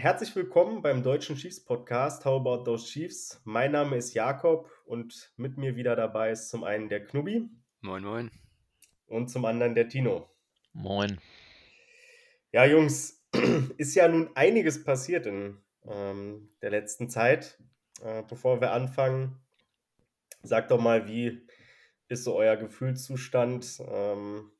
[0.00, 3.38] herzlich willkommen beim Deutschen Chiefs Podcast How About Those Chiefs.
[3.44, 7.50] Mein Name ist Jakob und mit mir wieder dabei ist zum einen der Knubi.
[7.82, 8.30] Moin, moin.
[9.08, 10.30] Und zum anderen der Tino.
[10.72, 11.20] Moin.
[12.50, 13.22] Ja, Jungs,
[13.76, 17.58] ist ja nun einiges passiert in ähm, der letzten Zeit.
[18.02, 19.38] Äh, bevor wir anfangen,
[20.42, 21.46] sagt doch mal, wie
[22.08, 23.82] ist so euer Gefühlszustand?
[23.86, 24.50] Ähm,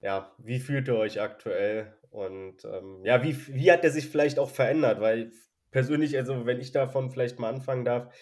[0.00, 1.99] ja, wie fühlt ihr euch aktuell?
[2.10, 5.00] Und ähm, ja, wie, wie hat der sich vielleicht auch verändert?
[5.00, 5.32] Weil
[5.70, 8.12] persönlich, also wenn ich davon vielleicht mal anfangen darf,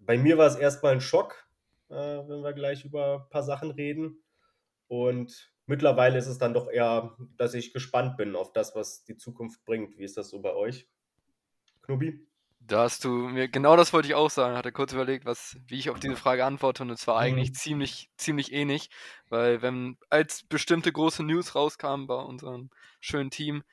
[0.00, 1.48] bei mir war es erstmal ein Schock,
[1.90, 4.22] äh, wenn wir gleich über ein paar Sachen reden.
[4.88, 9.16] Und mittlerweile ist es dann doch eher, dass ich gespannt bin auf das, was die
[9.16, 9.98] Zukunft bringt.
[9.98, 10.88] Wie ist das so bei euch?
[11.82, 12.26] Knubi?
[12.66, 15.78] Da hast du mir, genau das wollte ich auch sagen, hatte kurz überlegt, was, wie
[15.78, 17.54] ich auf diese Frage antworte und es war eigentlich mhm.
[17.54, 18.88] ziemlich, ziemlich ähnlich,
[19.28, 23.64] weil wenn, als bestimmte große News rauskamen bei unserem schönen Team,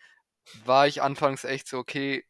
[0.66, 2.26] war ich anfangs echt so, okay,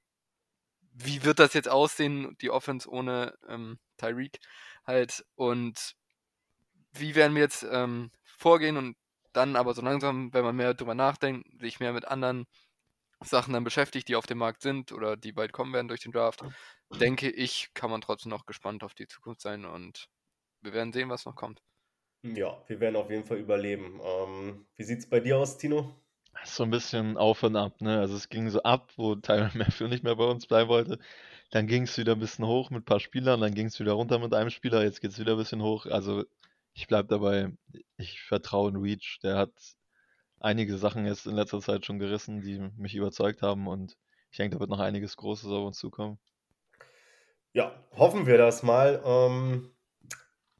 [0.93, 4.39] wie wird das jetzt aussehen, die Offense ohne ähm, Tyreek
[4.85, 5.95] halt und
[6.91, 8.97] wie werden wir jetzt ähm, vorgehen und
[9.33, 12.47] dann aber so langsam, wenn man mehr drüber nachdenkt, sich mehr mit anderen
[13.21, 16.11] Sachen dann beschäftigt, die auf dem Markt sind oder die bald kommen werden durch den
[16.11, 16.43] Draft,
[16.99, 20.07] denke ich, kann man trotzdem noch gespannt auf die Zukunft sein und
[20.61, 21.61] wir werden sehen, was noch kommt.
[22.23, 23.99] Ja, wir werden auf jeden Fall überleben.
[24.03, 25.95] Ähm, wie sieht es bei dir aus, Tino?
[26.45, 27.99] So ein bisschen auf und ab, ne?
[27.99, 30.99] Also es ging so ab, wo Tyler Matthew nicht mehr bei uns bleiben wollte.
[31.51, 33.93] Dann ging es wieder ein bisschen hoch mit ein paar Spielern, dann ging es wieder
[33.93, 35.85] runter mit einem Spieler, jetzt geht es wieder ein bisschen hoch.
[35.85, 36.25] Also
[36.73, 37.51] ich bleibe dabei,
[37.97, 39.19] ich vertraue in Reach.
[39.23, 39.51] Der hat
[40.39, 43.97] einige Sachen jetzt in letzter Zeit schon gerissen, die mich überzeugt haben und
[44.31, 46.19] ich denke, da wird noch einiges Großes auf uns zukommen.
[47.51, 49.01] Ja, hoffen wir das mal.
[49.03, 49.71] Ähm,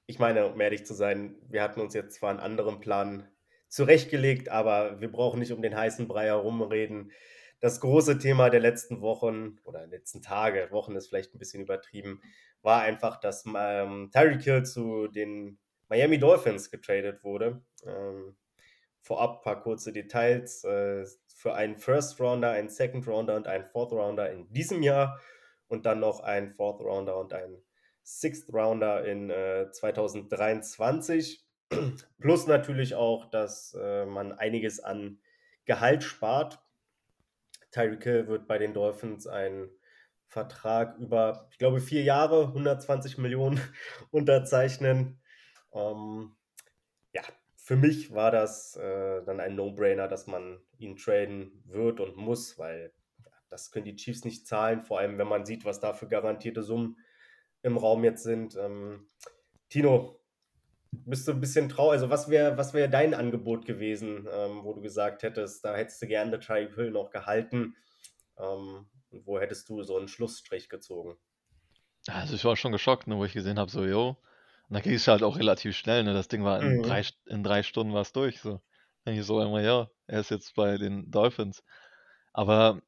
[0.07, 3.28] ich meine, um ehrlich zu sein, wir hatten uns jetzt zwar einen anderen Plan
[3.67, 7.11] zurechtgelegt, aber wir brauchen nicht um den heißen Brei herumreden.
[7.59, 12.22] Das große Thema der letzten Wochen oder letzten Tage, Wochen ist vielleicht ein bisschen übertrieben,
[12.63, 15.59] war einfach, dass ähm, Tyreek Hill zu den
[15.90, 17.61] Miami Dolphins getradet wurde.
[17.85, 18.35] Ähm,
[19.01, 20.63] vorab ein paar kurze Details.
[20.63, 21.05] Äh,
[21.39, 25.21] für einen First Rounder, einen Second Rounder und einen Fourth Rounder in diesem Jahr
[25.67, 27.63] und dann noch einen Fourth Rounder und einen
[28.03, 31.45] Sixth Rounder in äh, 2023.
[32.19, 35.19] Plus natürlich auch, dass äh, man einiges an
[35.66, 36.59] Gehalt spart.
[37.71, 39.69] Tyreek Hill wird bei den Dolphins einen
[40.27, 43.61] Vertrag über, ich glaube, vier Jahre, 120 Millionen
[44.11, 45.21] unterzeichnen.
[45.71, 46.35] Ähm,
[47.69, 52.57] für mich war das äh, dann ein No-Brainer, dass man ihn traden wird und muss,
[52.57, 52.91] weil
[53.52, 56.63] das können die Chiefs nicht zahlen, vor allem wenn man sieht, was da für garantierte
[56.63, 56.97] Summen
[57.62, 58.56] im Raum jetzt sind.
[58.56, 59.08] Ähm,
[59.69, 60.19] Tino,
[60.90, 61.91] bist du ein bisschen traurig?
[61.91, 66.02] Also, was wäre was wär dein Angebot gewesen, ähm, wo du gesagt hättest, da hättest
[66.02, 67.75] du gerne Tyreek Hill noch gehalten?
[68.40, 71.18] Ähm, und wo hättest du so einen Schlussstrich gezogen?
[72.08, 74.18] Also, ich war schon geschockt, ne, wo ich gesehen habe, so, yo,
[74.69, 76.13] und dann ging es halt auch relativ schnell, ne?
[76.13, 76.84] Das Ding war in, mhm.
[76.84, 78.40] drei, in drei Stunden war es durch.
[78.40, 78.62] So.
[79.03, 81.63] Dann ich so einmal, ja, er ist jetzt bei den Dolphins.
[82.34, 82.79] Aber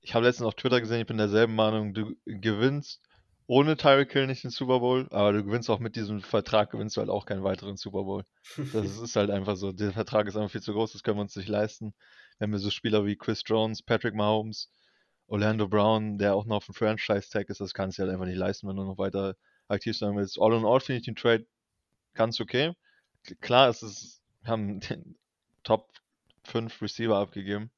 [0.00, 3.00] ich habe letztens auf Twitter gesehen, ich bin derselben Meinung, du gewinnst
[3.46, 6.96] ohne Tyreek Hill nicht den Super Bowl, aber du gewinnst auch mit diesem Vertrag, gewinnst
[6.96, 8.24] du halt auch keinen weiteren Super Bowl.
[8.56, 9.72] Das ist halt einfach so.
[9.72, 11.94] Der Vertrag ist einfach viel zu groß, das können wir uns nicht leisten.
[12.38, 14.70] Wenn wir so Spieler wie Chris Jones, Patrick Mahomes,
[15.28, 18.36] Orlando Brown, der auch noch auf dem Franchise-Tag ist, das kannst du halt einfach nicht
[18.36, 19.36] leisten, wenn du noch weiter
[19.68, 20.40] aktiv sein willst.
[20.40, 21.46] All in all finde ich den Trade
[22.14, 22.74] ganz okay.
[23.40, 25.16] Klar, es ist, wir haben den
[25.62, 25.90] Top
[26.44, 27.70] 5 Receiver abgegeben.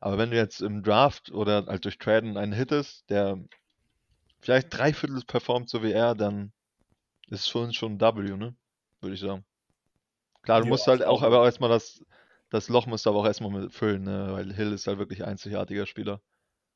[0.00, 3.38] Aber wenn du jetzt im Draft oder halt durch Traden einen hittest, der
[4.40, 6.52] vielleicht drei Viertel performt so wie er, dann
[7.28, 8.54] ist es für uns schon ein W, ne?
[9.00, 9.44] Würde ich sagen.
[10.42, 12.04] Klar, du ja, musst halt auch, aber erstmal das,
[12.48, 14.28] das Loch musst du aber auch erstmal füllen, ne?
[14.30, 16.20] Weil Hill ist halt wirklich einzigartiger Spieler.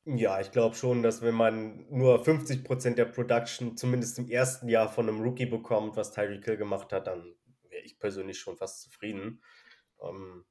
[0.05, 4.89] Ja, ich glaube schon, dass wenn man nur 50% der Production zumindest im ersten Jahr
[4.89, 7.35] von einem Rookie bekommt, was Tyreek Hill gemacht hat, dann
[7.69, 9.41] wäre ich persönlich schon fast zufrieden.
[10.01, 10.43] Ähm,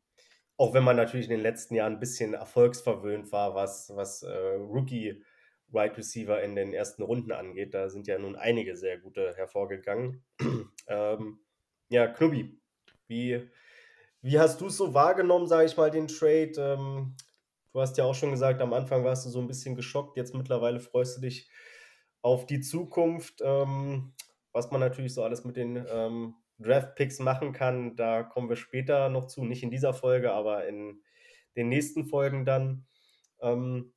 [0.57, 4.55] auch wenn man natürlich in den letzten Jahren ein bisschen erfolgsverwöhnt war, was, was äh,
[4.55, 5.23] Rookie
[5.69, 7.75] Wide Receiver in den ersten Runden angeht.
[7.75, 10.25] Da sind ja nun einige sehr gute hervorgegangen.
[10.89, 11.41] ähm,
[11.91, 12.59] ja, Knubi,
[13.07, 13.51] wie,
[14.23, 16.53] wie hast du es so wahrgenommen, sage ich mal, den Trade?
[16.57, 17.17] Ähm,
[17.73, 20.17] Du hast ja auch schon gesagt, am Anfang warst du so ein bisschen geschockt.
[20.17, 21.51] Jetzt mittlerweile freust du dich
[22.21, 23.41] auf die Zukunft.
[23.43, 24.15] Ähm,
[24.53, 29.09] was man natürlich so alles mit den ähm, Draft-Picks machen kann, da kommen wir später
[29.09, 29.45] noch zu.
[29.45, 31.03] Nicht in dieser Folge, aber in
[31.57, 32.87] den nächsten Folgen dann.
[33.41, 33.93] Ähm,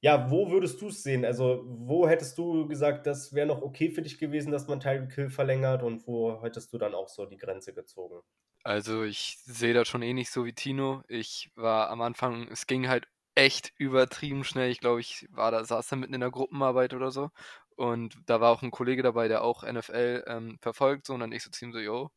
[0.00, 1.24] ja, wo würdest du es sehen?
[1.24, 5.14] Also, wo hättest du gesagt, das wäre noch okay für dich gewesen, dass man Tyreek
[5.14, 8.20] Hill verlängert und wo hättest du dann auch so die Grenze gezogen?
[8.64, 11.02] Also ich sehe das schon ähnlich so wie Tino.
[11.08, 14.70] Ich war am Anfang, es ging halt echt übertrieben schnell.
[14.70, 17.30] Ich glaube, ich war da, saß da mitten in der Gruppenarbeit oder so.
[17.76, 21.32] Und da war auch ein Kollege dabei, der auch NFL ähm, verfolgt, so, und dann
[21.32, 22.10] ich so zu ihm so, yo,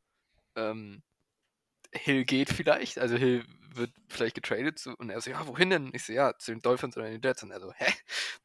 [0.56, 1.04] ähm,
[1.94, 3.46] Hill geht vielleicht, also Hill
[3.76, 5.92] wird vielleicht getradet so, und er so, ja, wohin denn?
[5.94, 7.94] Ich so, ja, zu den Dolphins oder den Jets und er so, hä?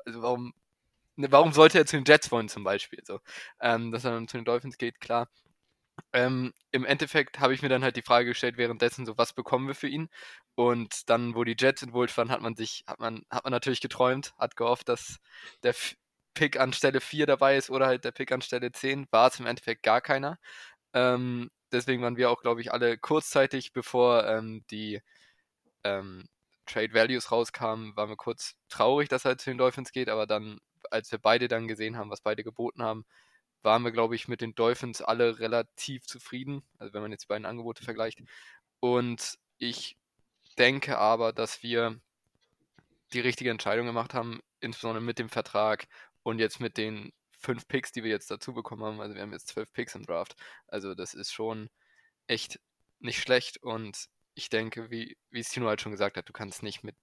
[0.06, 0.55] Also warum,
[1.17, 3.00] ne, warum sollte er zu den Jets wollen zum Beispiel?
[3.05, 3.20] So,
[3.61, 5.29] ähm, dass er dann zu den Dolphins geht, klar.
[6.12, 9.68] Ähm, Im Endeffekt habe ich mir dann halt die Frage gestellt, währenddessen, so was bekommen
[9.68, 10.08] wir für ihn?
[10.56, 13.80] Und dann, wo die Jets involviert waren, hat man sich, hat man, hat man natürlich
[13.80, 15.18] geträumt, hat gehofft, dass
[15.62, 15.74] der
[16.34, 19.06] Pick an Stelle 4 dabei ist oder halt der Pick an Stelle 10.
[19.10, 20.38] War es im Endeffekt gar keiner.
[20.94, 25.00] Ähm, deswegen waren wir auch, glaube ich, alle kurzzeitig, bevor ähm, die
[25.84, 26.28] ähm,
[26.66, 30.60] Trade Values rauskamen, waren wir kurz traurig, dass er zu den Dolphins geht, aber dann,
[30.90, 33.04] als wir beide dann gesehen haben, was beide geboten haben,
[33.62, 37.28] waren wir, glaube ich, mit den Dolphins alle relativ zufrieden, also wenn man jetzt die
[37.28, 38.20] beiden Angebote vergleicht.
[38.80, 39.98] Und ich
[40.58, 42.00] denke aber, dass wir
[43.12, 45.86] die richtige Entscheidung gemacht haben, insbesondere mit dem Vertrag
[46.22, 49.00] und jetzt mit den fünf Picks, die wir jetzt dazu bekommen haben.
[49.00, 50.36] Also wir haben jetzt zwölf Picks im Draft.
[50.68, 51.70] Also das ist schon
[52.26, 52.60] echt
[53.00, 56.62] nicht schlecht und ich denke, wie, wie es Tino halt schon gesagt hat, du kannst
[56.62, 56.94] nicht mit,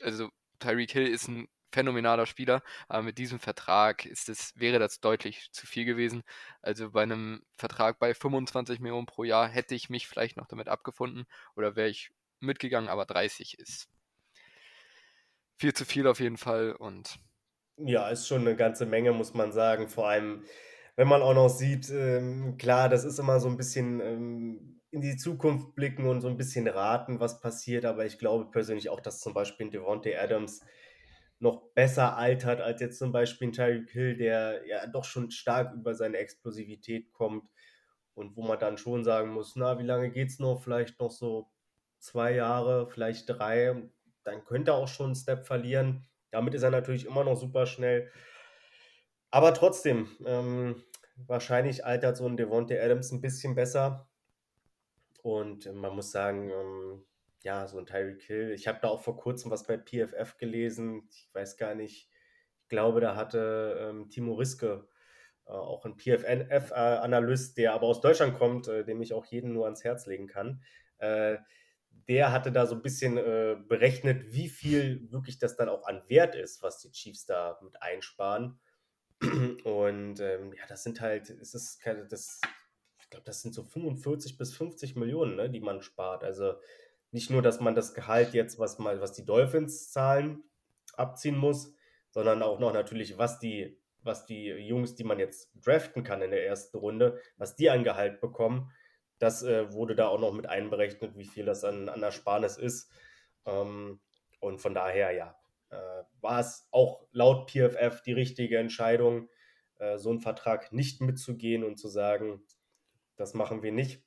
[0.00, 5.00] also Tyreek Hill ist ein phänomenaler Spieler, aber mit diesem Vertrag ist es, wäre das
[5.00, 6.22] deutlich zu viel gewesen.
[6.62, 10.68] Also bei einem Vertrag bei 25 Millionen pro Jahr hätte ich mich vielleicht noch damit
[10.68, 12.10] abgefunden oder wäre ich
[12.40, 13.88] mitgegangen, aber 30 ist
[15.58, 17.18] viel zu viel auf jeden Fall und
[17.78, 19.88] ja, ist schon eine ganze Menge, muss man sagen.
[19.88, 20.44] Vor allem,
[20.96, 25.02] wenn man auch noch sieht, ähm, klar, das ist immer so ein bisschen ähm, in
[25.02, 27.84] die Zukunft blicken und so ein bisschen raten, was passiert.
[27.84, 30.62] Aber ich glaube persönlich auch, dass zum Beispiel Devontae Adams
[31.38, 35.94] noch besser altert als jetzt zum Beispiel Tyreek Hill, der ja doch schon stark über
[35.94, 37.44] seine Explosivität kommt
[38.14, 40.62] und wo man dann schon sagen muss, na, wie lange geht es noch?
[40.62, 41.50] Vielleicht noch so
[41.98, 43.90] zwei Jahre, vielleicht drei.
[44.24, 46.06] Dann könnte er auch schon einen Step verlieren.
[46.30, 48.10] Damit ist er natürlich immer noch super schnell.
[49.30, 50.82] Aber trotzdem, ähm,
[51.16, 54.08] wahrscheinlich altert so ein Devontae Adams ein bisschen besser.
[55.22, 57.04] Und man muss sagen, ähm,
[57.46, 58.50] ja, so ein Tyreek Hill.
[58.50, 61.08] Ich habe da auch vor kurzem was bei PFF gelesen.
[61.12, 62.10] Ich weiß gar nicht.
[62.62, 64.88] Ich glaube, da hatte ähm, Timo Riske,
[65.46, 69.66] äh, auch ein PFF-Analyst, der aber aus Deutschland kommt, äh, dem ich auch jeden nur
[69.66, 70.60] ans Herz legen kann.
[70.98, 71.36] Äh,
[72.08, 76.02] der hatte da so ein bisschen äh, berechnet, wie viel wirklich das dann auch an
[76.08, 78.58] Wert ist, was die Chiefs da mit einsparen.
[79.20, 82.40] Und ähm, ja, das sind halt, es ist keine, das,
[82.98, 86.24] ich glaube, das sind so 45 bis 50 Millionen, ne, die man spart.
[86.24, 86.56] Also
[87.16, 90.44] nicht nur, dass man das Gehalt jetzt, was mal, was die Dolphins zahlen,
[90.98, 91.74] abziehen muss,
[92.10, 96.30] sondern auch noch natürlich, was die, was die Jungs, die man jetzt draften kann in
[96.30, 98.70] der ersten Runde, was die an Gehalt bekommen.
[99.18, 102.92] Das äh, wurde da auch noch mit einberechnet, wie viel das an, an Ersparnis ist.
[103.46, 103.98] Ähm,
[104.40, 105.34] und von daher, ja,
[105.70, 109.30] äh, war es auch laut PFF die richtige Entscheidung,
[109.78, 112.42] äh, so einen Vertrag nicht mitzugehen und zu sagen,
[113.16, 114.05] das machen wir nicht.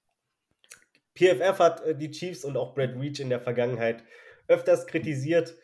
[1.15, 4.03] PFF hat äh, die Chiefs und auch Brad Reach in der Vergangenheit
[4.47, 5.57] öfters kritisiert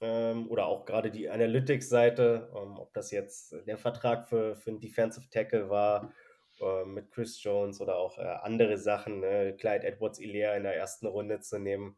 [0.00, 4.80] ähm, oder auch gerade die Analytics-Seite, ähm, ob das jetzt der Vertrag für, für einen
[4.80, 6.12] Defensive Tackle war
[6.60, 9.56] äh, mit Chris Jones oder auch äh, andere Sachen, ne?
[9.58, 11.96] Clyde Edwards Ilea in der ersten Runde zu nehmen.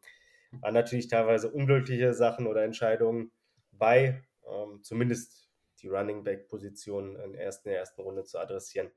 [0.51, 3.31] Waren natürlich teilweise unglückliche Sachen oder Entscheidungen
[3.71, 5.49] bei, ähm, zumindest
[5.81, 8.91] die Running Back-Position in, in der ersten Runde zu adressieren.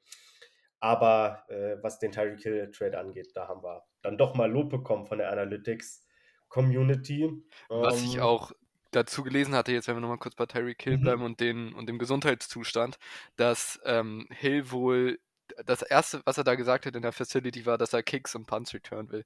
[0.85, 4.69] Aber äh, was den Tyreek Hill Trade angeht, da haben wir dann doch mal Lob
[4.69, 6.07] bekommen von der Analytics
[6.50, 7.43] Community.
[7.71, 8.53] Was ähm, ich auch
[8.91, 11.00] dazu gelesen hatte, jetzt wenn wir nochmal kurz bei Tyreek Hill mhm.
[11.00, 12.99] bleiben und, den, und dem Gesundheitszustand,
[13.37, 15.19] dass ähm, Hill wohl
[15.64, 18.45] das erste, was er da gesagt hat in der Facility, war, dass er Kicks und
[18.45, 19.25] Punts return will.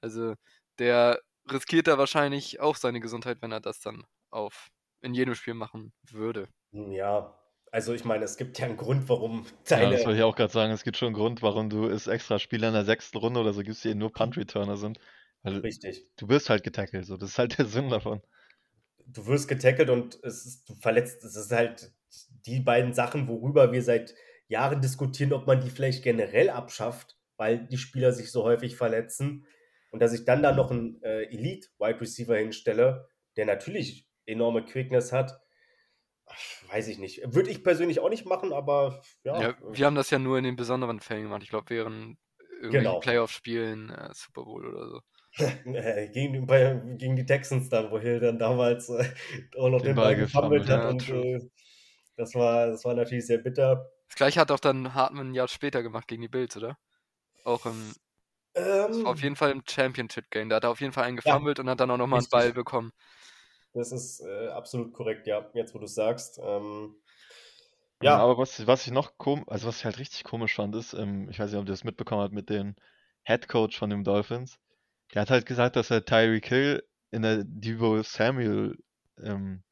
[0.00, 0.36] Also
[0.78, 1.20] der
[1.52, 4.68] riskiert da wahrscheinlich auch seine Gesundheit, wenn er das dann auf
[5.02, 6.48] in jedem Spiel machen würde.
[6.72, 7.38] Ja,
[7.74, 9.82] also ich meine, es gibt ja einen Grund, warum deine...
[9.82, 10.72] Ja, das wollte ich auch gerade sagen.
[10.72, 13.52] Es gibt schon einen Grund, warum du es extra Spieler in der sechsten Runde oder
[13.52, 15.00] so gibst, die nur Punt-Returner sind.
[15.42, 16.06] Weil Richtig.
[16.16, 17.16] Du wirst halt getackelt, so.
[17.16, 18.22] Das ist halt der Sinn davon.
[19.06, 21.24] Du wirst getackelt und es ist, du verletzt.
[21.24, 21.92] Es ist halt
[22.46, 24.14] die beiden Sachen, worüber wir seit
[24.46, 29.46] Jahren diskutieren, ob man die vielleicht generell abschafft, weil die Spieler sich so häufig verletzen.
[29.90, 35.10] Und dass ich dann da noch einen äh, Elite-Wide Receiver hinstelle, der natürlich enorme Quickness
[35.10, 35.40] hat,
[36.68, 37.22] weiß ich nicht.
[37.24, 39.40] Würde ich persönlich auch nicht machen, aber ja.
[39.40, 41.42] ja wir haben das ja nur in den besonderen Fällen gemacht.
[41.42, 42.18] Ich glaube, während
[42.64, 43.00] irgendwelchen genau.
[43.00, 45.00] Playoff-Spielen, äh, Super Bowl oder so.
[46.12, 49.04] gegen, bei, gegen die Texans dann, wo Hill dann damals äh,
[49.58, 50.82] auch noch den, den Ball gefummelt hat.
[50.82, 51.40] Ja, und äh,
[52.16, 53.90] das, war, das war natürlich sehr bitter.
[54.08, 56.78] Das gleiche hat auch dann Hartmann ein Jahr später gemacht gegen die Bills, oder?
[57.44, 57.94] Auch im.
[58.54, 60.48] Ähm, auf jeden Fall im Championship-Game.
[60.48, 62.28] Da hat er auf jeden Fall einen gefummelt ja, und hat dann auch nochmal einen
[62.30, 62.92] Ball bekommen.
[63.74, 66.40] Das ist äh, absolut korrekt, ja, jetzt wo du es sagst.
[66.42, 66.94] Ähm,
[68.02, 68.16] ja.
[68.18, 71.28] Aber was, was ich noch komisch, also was ich halt richtig komisch fand, ist, ähm,
[71.30, 72.76] ich weiß nicht, ob ihr das mitbekommen habt mit dem
[73.24, 74.58] Head Coach von den Dolphins.
[75.12, 78.76] Der hat halt gesagt, dass er Tyreek Hill in der Debo Samuel
[79.22, 79.62] ähm,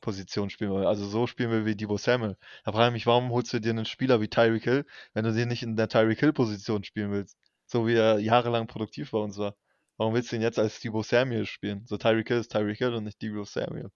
[0.00, 0.86] Position spielen will.
[0.86, 2.36] Also so spielen wir wie Debo Samuel.
[2.64, 5.32] Da frage ich mich, warum holst du dir einen Spieler wie Tyreek Hill, wenn du
[5.32, 7.36] den nicht in der Tyreek Hill Position spielen willst?
[7.66, 9.56] So wie er jahrelang produktiv bei uns war.
[9.96, 11.84] Warum willst du ihn jetzt als Debo Samuel spielen?
[11.86, 13.90] So Tyreek Hill ist Tyreek Hill und nicht Debo Samuel.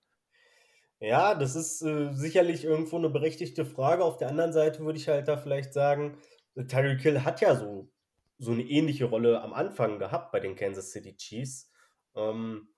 [1.00, 4.04] Ja, das ist äh, sicherlich irgendwo eine berechtigte Frage.
[4.04, 6.18] Auf der anderen Seite würde ich halt da vielleicht sagen,
[6.56, 7.90] Tyreek Hill hat ja so,
[8.38, 11.70] so eine ähnliche Rolle am Anfang gehabt bei den Kansas City Chiefs.
[12.16, 12.68] Ähm,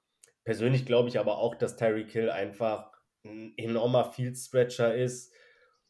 [0.44, 2.90] persönlich glaube ich aber auch, dass Tyreek Hill einfach
[3.24, 5.32] ein enormer Field Stretcher ist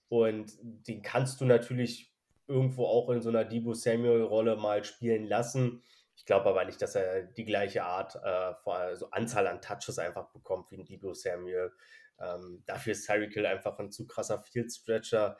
[0.09, 2.13] und den kannst du natürlich
[2.49, 5.83] irgendwo auch in so einer Debo Samuel-Rolle mal spielen lassen.
[6.21, 10.31] Ich glaube aber nicht, dass er die gleiche Art, äh, also Anzahl an Touches einfach
[10.33, 11.73] bekommt wie ein Debo Samuel.
[12.21, 15.39] Ähm, dafür ist Tyreek Hill einfach ein zu krasser Field Stretcher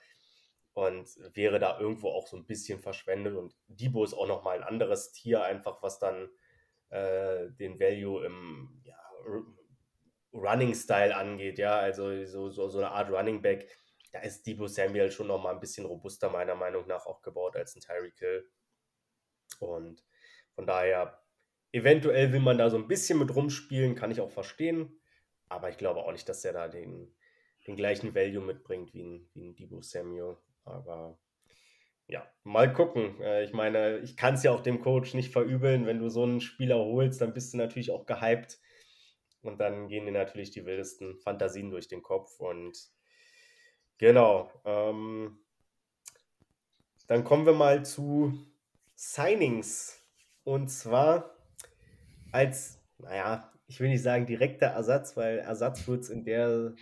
[0.73, 3.37] und wäre da irgendwo auch so ein bisschen verschwendet.
[3.37, 6.31] Und Debo ist auch nochmal ein anderes Tier, einfach was dann
[6.89, 8.97] äh, den Value im ja,
[10.33, 13.69] Running Style angeht, ja, also so, so, so eine Art Running Back,
[14.13, 17.77] da ist Debo Samuel schon nochmal ein bisschen robuster, meiner Meinung nach, auch gebaut als
[17.77, 18.51] ein Tyreek Hill.
[19.59, 20.03] Und
[20.61, 21.19] von daher,
[21.73, 25.01] eventuell will man da so ein bisschen mit rumspielen, kann ich auch verstehen.
[25.49, 27.17] Aber ich glaube auch nicht, dass er da den,
[27.67, 30.37] den gleichen Value mitbringt wie ein, wie ein Debo Samuel.
[30.67, 31.19] Aber
[32.09, 33.19] ja, mal gucken.
[33.23, 35.87] Äh, ich meine, ich kann es ja auch dem Coach nicht verübeln.
[35.87, 38.61] Wenn du so einen Spieler holst, dann bist du natürlich auch gehypt.
[39.41, 42.39] Und dann gehen dir natürlich die wildesten Fantasien durch den Kopf.
[42.39, 42.77] Und
[43.97, 44.53] genau.
[44.67, 45.39] Ähm,
[47.07, 48.39] dann kommen wir mal zu
[48.95, 50.00] Signings.
[50.51, 51.37] Und zwar
[52.33, 56.75] als, naja, ich will nicht sagen direkter Ersatz, weil Ersatz wird es in der,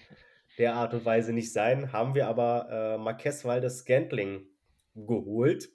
[0.57, 1.93] der Art und Weise nicht sein.
[1.93, 4.47] Haben wir aber äh, Marquez Valdes Scantling
[4.95, 5.69] geholt.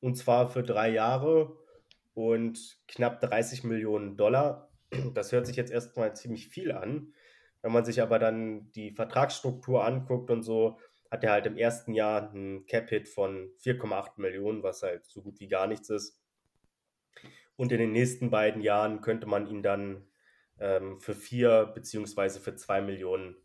[0.00, 1.54] Und zwar für drei Jahre
[2.14, 4.72] und knapp 30 Millionen Dollar.
[5.12, 7.12] Das hört sich jetzt erstmal ziemlich viel an.
[7.60, 10.78] Wenn man sich aber dann die Vertragsstruktur anguckt und so,
[11.10, 15.40] hat er halt im ersten Jahr einen Cap-Hit von 4,8 Millionen, was halt so gut
[15.40, 16.21] wie gar nichts ist.
[17.56, 20.06] Und in den nächsten beiden Jahren könnte man ihn dann
[20.58, 23.36] ähm, für vier beziehungsweise für zwei Millionen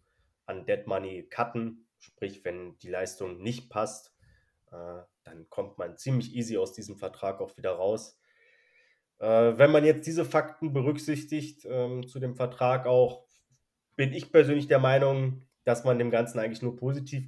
[0.45, 1.87] an Dead Money cutten.
[1.99, 4.15] Sprich, wenn die Leistung nicht passt,
[4.71, 8.19] äh, dann kommt man ziemlich easy aus diesem Vertrag auch wieder raus.
[9.19, 13.25] Äh, wenn man jetzt diese Fakten berücksichtigt, ähm, zu dem Vertrag auch,
[13.95, 17.27] bin ich persönlich der Meinung, dass man dem Ganzen eigentlich nur positiv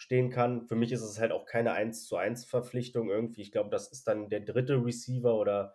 [0.00, 0.66] gegenüberstehen kann.
[0.66, 3.42] Für mich ist es halt auch keine 1 zu 1 Verpflichtung irgendwie.
[3.42, 5.74] Ich glaube, das ist dann der dritte Receiver oder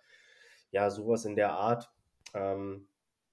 [0.71, 1.91] ja, sowas in der Art.
[2.33, 2.87] Ähm,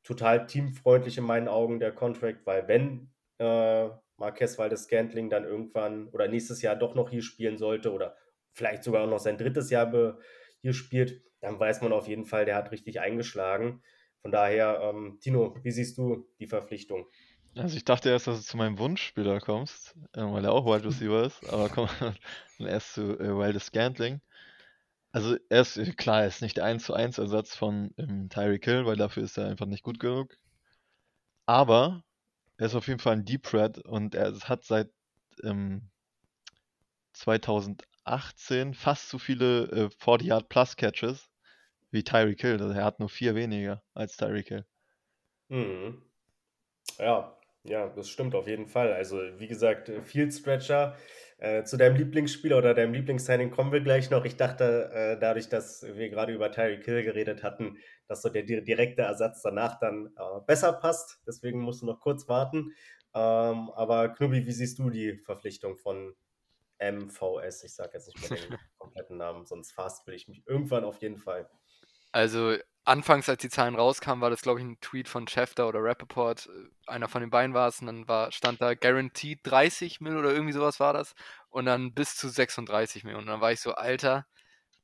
[0.05, 6.09] total teamfreundlich in meinen Augen der Contract, weil wenn äh, Marquez Valdes Scantling dann irgendwann
[6.09, 8.17] oder nächstes Jahr doch noch hier spielen sollte oder
[8.53, 10.19] vielleicht sogar auch noch sein drittes Jahr
[10.61, 13.83] hier spielt, dann weiß man auf jeden Fall, der hat richtig eingeschlagen.
[14.21, 17.07] Von daher, ähm, Tino, wie siehst du die Verpflichtung?
[17.55, 20.87] Also ich dachte erst, dass du zu meinem Wunschspieler kommst, äh, weil er auch Wide
[20.87, 21.89] Receiver ist, aber komm
[22.59, 24.21] erst zu äh, Wildest Scantling.
[25.13, 28.65] Also er ist, klar, er ist nicht der 1 zu 1 Ersatz von ähm, Tyreek
[28.65, 30.35] Hill, weil dafür ist er einfach nicht gut genug.
[31.45, 32.03] Aber
[32.57, 34.91] er ist auf jeden Fall ein Deep Threat und er hat seit
[35.43, 35.91] ähm,
[37.13, 41.29] 2018 fast so viele äh, 40 Yard Plus Catches
[41.91, 42.63] wie Tyreek Hill.
[42.63, 44.67] Also er hat nur vier weniger als Tyreek Hill.
[45.49, 46.03] Mhm.
[46.99, 48.93] Ja, ja, das stimmt auf jeden Fall.
[48.93, 50.97] Also, wie gesagt, Field Stretcher.
[51.43, 54.25] Äh, zu deinem Lieblingsspieler oder deinem Lieblingssigning kommen wir gleich noch.
[54.25, 58.45] Ich dachte, äh, dadurch, dass wir gerade über Tyreek Hill geredet hatten, dass so der
[58.45, 61.21] direkte Ersatz danach dann äh, besser passt.
[61.27, 62.73] Deswegen musst du noch kurz warten.
[63.13, 66.15] Ähm, aber Knubi, wie siehst du die Verpflichtung von
[66.79, 67.65] MVS?
[67.65, 70.99] Ich sage jetzt nicht mehr den kompletten Namen, sonst fast will ich mich irgendwann auf
[71.03, 71.51] jeden Fall.
[72.13, 75.83] Also anfangs, als die Zahlen rauskamen, war das, glaube ich, ein Tweet von Schefter oder
[75.83, 76.49] Rappaport.
[76.87, 77.81] Einer von den beiden war es.
[77.81, 81.15] Und dann war, stand da Guaranteed 30 Millionen oder irgendwie sowas war das.
[81.51, 83.25] Und dann bis zu 36 Millionen.
[83.25, 84.27] Und dann war ich so, Alter,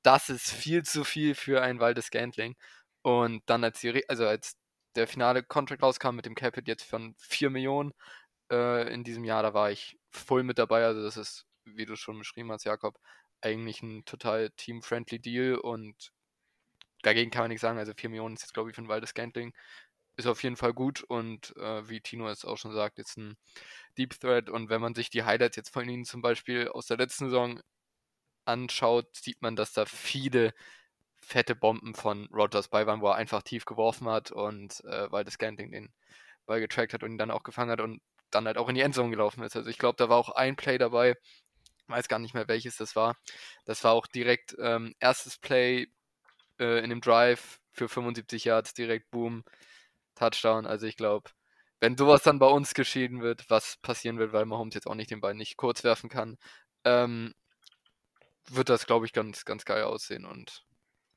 [0.02, 2.56] das ist viel zu viel für ein Waldes Scantling.
[3.02, 4.56] Und dann, als, die, also als
[4.96, 7.92] der finale Contract rauskam mit dem Capit jetzt von 4 Millionen
[8.50, 10.84] äh, in diesem Jahr, da war ich voll mit dabei.
[10.84, 12.98] Also das ist, wie du schon beschrieben hast, Jakob,
[13.40, 16.12] eigentlich ein total team-friendly Deal und
[17.08, 17.78] dagegen kann man nichts sagen.
[17.78, 19.52] Also 4 Millionen ist jetzt, glaube ich, für ein Waldes Scantling.
[20.16, 23.36] Ist auf jeden Fall gut und äh, wie Tino es auch schon sagt, jetzt ein
[23.96, 24.50] Deep Thread.
[24.50, 27.60] Und wenn man sich die Highlights jetzt von ihnen zum Beispiel aus der letzten Saison
[28.44, 30.54] anschaut, sieht man, dass da viele
[31.20, 35.34] fette Bomben von Rogers bei waren, wo er einfach tief geworfen hat und äh, Waldes
[35.34, 35.92] Scantling den
[36.46, 38.00] Ball getrackt hat und ihn dann auch gefangen hat und
[38.30, 39.56] dann halt auch in die Endzone gelaufen ist.
[39.56, 41.14] Also ich glaube, da war auch ein Play dabei,
[41.88, 43.16] weiß gar nicht mehr welches das war.
[43.64, 45.88] Das war auch direkt ähm, erstes Play
[46.58, 49.44] äh, in dem Drive für 75 Yards, direkt Boom,
[50.14, 50.66] Touchdown.
[50.66, 51.30] Also ich glaube,
[51.80, 55.10] wenn sowas dann bei uns geschehen wird, was passieren wird, weil Mahomes jetzt auch nicht
[55.10, 56.36] den Ball nicht kurz werfen kann,
[56.84, 57.34] ähm,
[58.50, 60.24] wird das, glaube ich, ganz, ganz geil aussehen.
[60.24, 60.64] Und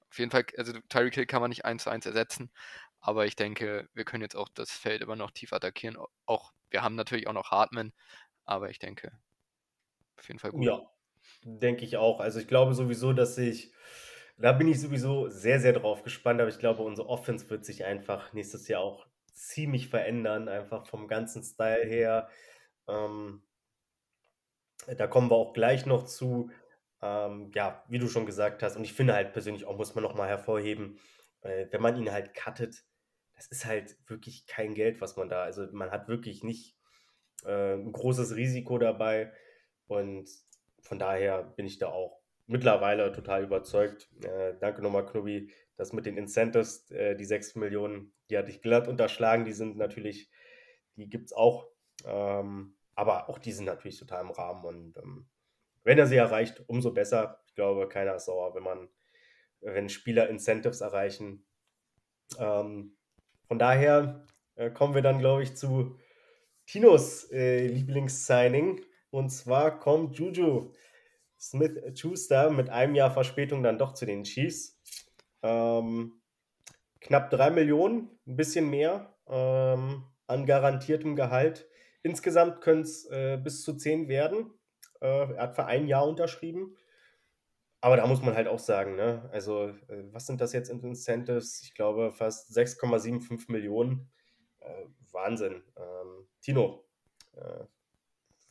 [0.10, 2.52] auf jeden Fall, also Tyreek Hill kann man nicht eins zu eins ersetzen,
[3.00, 5.98] aber ich denke, wir können jetzt auch das Feld immer noch tief attackieren.
[6.26, 7.94] Auch, wir haben natürlich auch noch Hartman,
[8.46, 9.12] aber ich denke,
[10.18, 10.64] auf jeden Fall gut.
[10.64, 10.82] Ja,
[11.44, 12.20] denke ich auch.
[12.20, 13.74] Also ich glaube sowieso, dass ich,
[14.38, 17.86] da bin ich sowieso sehr, sehr drauf gespannt, aber ich glaube, unsere Offense wird sich
[17.86, 22.30] einfach nächstes Jahr auch ziemlich verändern, einfach vom ganzen Style her.
[22.88, 23.44] Ähm,
[24.98, 26.52] da kommen wir auch gleich noch zu.
[27.02, 30.04] Ähm, ja, wie du schon gesagt hast, und ich finde halt persönlich auch, muss man
[30.04, 31.00] nochmal hervorheben,
[31.42, 32.84] äh, wenn man ihn halt cuttet,
[33.36, 36.78] das ist halt wirklich kein Geld, was man da, also man hat wirklich nicht
[37.44, 39.34] äh, ein großes Risiko dabei
[39.88, 40.30] und
[40.80, 44.10] von daher bin ich da auch mittlerweile total überzeugt.
[44.24, 45.52] Äh, danke nochmal, Knubi.
[45.78, 49.46] Das mit den Incentives, äh, die 6 Millionen, die hatte ich glatt unterschlagen.
[49.46, 50.30] Die sind natürlich,
[50.96, 51.68] die gibt es auch.
[52.06, 54.64] Ähm, aber auch die sind natürlich total im Rahmen.
[54.66, 55.28] Und ähm,
[55.84, 57.42] wenn er sie erreicht, umso besser.
[57.48, 58.90] Ich glaube, keiner ist sauer, wenn man,
[59.62, 61.46] wenn Spieler Incentives erreichen.
[62.38, 62.96] Ähm,
[63.48, 65.98] von daher äh, kommen wir dann, glaube ich, zu
[66.66, 68.82] Tinos äh, Lieblingssigning.
[69.10, 70.72] Und zwar kommt Juju
[71.42, 74.80] Smith-Schuster mit einem Jahr Verspätung dann doch zu den Chiefs.
[75.42, 76.22] Ähm,
[77.00, 81.68] knapp drei Millionen, ein bisschen mehr ähm, an garantiertem Gehalt.
[82.04, 84.54] Insgesamt können es äh, bis zu zehn werden.
[85.02, 86.78] Äh, er hat für ein Jahr unterschrieben.
[87.84, 89.28] Aber da muss man halt auch sagen, ne?
[89.32, 91.64] also äh, was sind das jetzt in Incentives?
[91.64, 94.12] Ich glaube fast 6,75 Millionen.
[94.60, 95.64] Äh, Wahnsinn.
[95.76, 96.86] Ähm, Tino,
[97.34, 97.66] äh,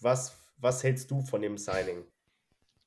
[0.00, 2.04] was, was hältst du von dem Signing?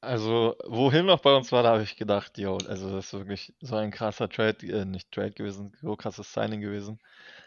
[0.03, 3.53] Also, wohin noch bei uns war, da habe ich gedacht, yo, also das ist wirklich
[3.61, 6.99] so ein krasser Trade, äh, nicht Trade gewesen, so krasses Signing gewesen.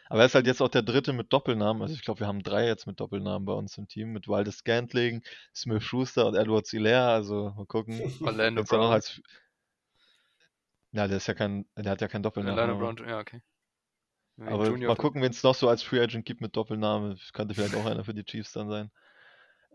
[0.09, 1.83] Aber er ist halt jetzt auch der dritte mit Doppelnamen.
[1.83, 4.12] Also ich glaube, wir haben drei jetzt mit Doppelnamen bei uns im Team.
[4.12, 5.23] Mit Waldes Scantling,
[5.55, 7.12] Smith Schuster und Edward Zilea.
[7.12, 8.01] Also mal gucken.
[8.23, 8.92] Orlando Brown.
[8.92, 9.21] Als...
[10.92, 12.59] Ja, der ist ja kein, der hat ja keinen Doppelnamen.
[12.59, 13.42] Orlando Brown, ja, okay.
[14.38, 17.19] Aber Junior mal gucken, wen es noch so als Free Agent gibt mit Doppelnamen.
[17.35, 18.90] Könnte vielleicht auch einer für die Chiefs dann sein.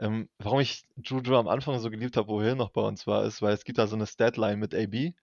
[0.02, 3.24] Ähm, warum ich Juju am Anfang so geliebt habe, wo Hill noch bei uns war,
[3.24, 5.14] ist, weil es gibt da so eine Statline mit AB.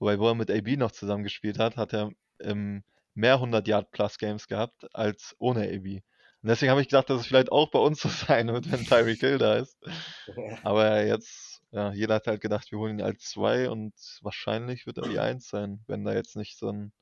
[0.00, 2.82] Wobei, wo er mit AB noch zusammengespielt hat, hat er ähm,
[3.14, 6.02] mehr 100 Yard Plus Games gehabt als ohne AB.
[6.42, 8.84] Und deswegen habe ich gedacht, dass es vielleicht auch bei uns so sein wird, wenn
[8.84, 9.78] Tyreek Hill da ist.
[10.64, 14.98] Aber jetzt, ja, jeder hat halt gedacht, wir holen ihn als 2 und wahrscheinlich wird
[14.98, 16.92] er die 1 sein, wenn da jetzt nicht so ein,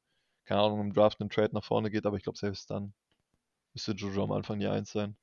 [0.44, 2.92] keine Ahnung, im Draft ein Trade nach vorne geht, aber ich glaube, selbst dann
[3.72, 5.16] müsste Juju am Anfang die 1 sein.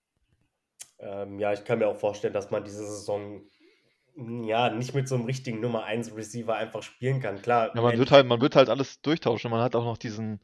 [1.00, 3.42] Ähm, ja, ich kann mir auch vorstellen, dass man diese Saison
[4.16, 7.42] ja nicht mit so einem richtigen Nummer 1 Receiver einfach spielen kann.
[7.42, 7.72] Klar.
[7.74, 9.50] Ja, man wird halt, man wird halt alles durchtauschen.
[9.50, 10.42] Man hat auch noch diesen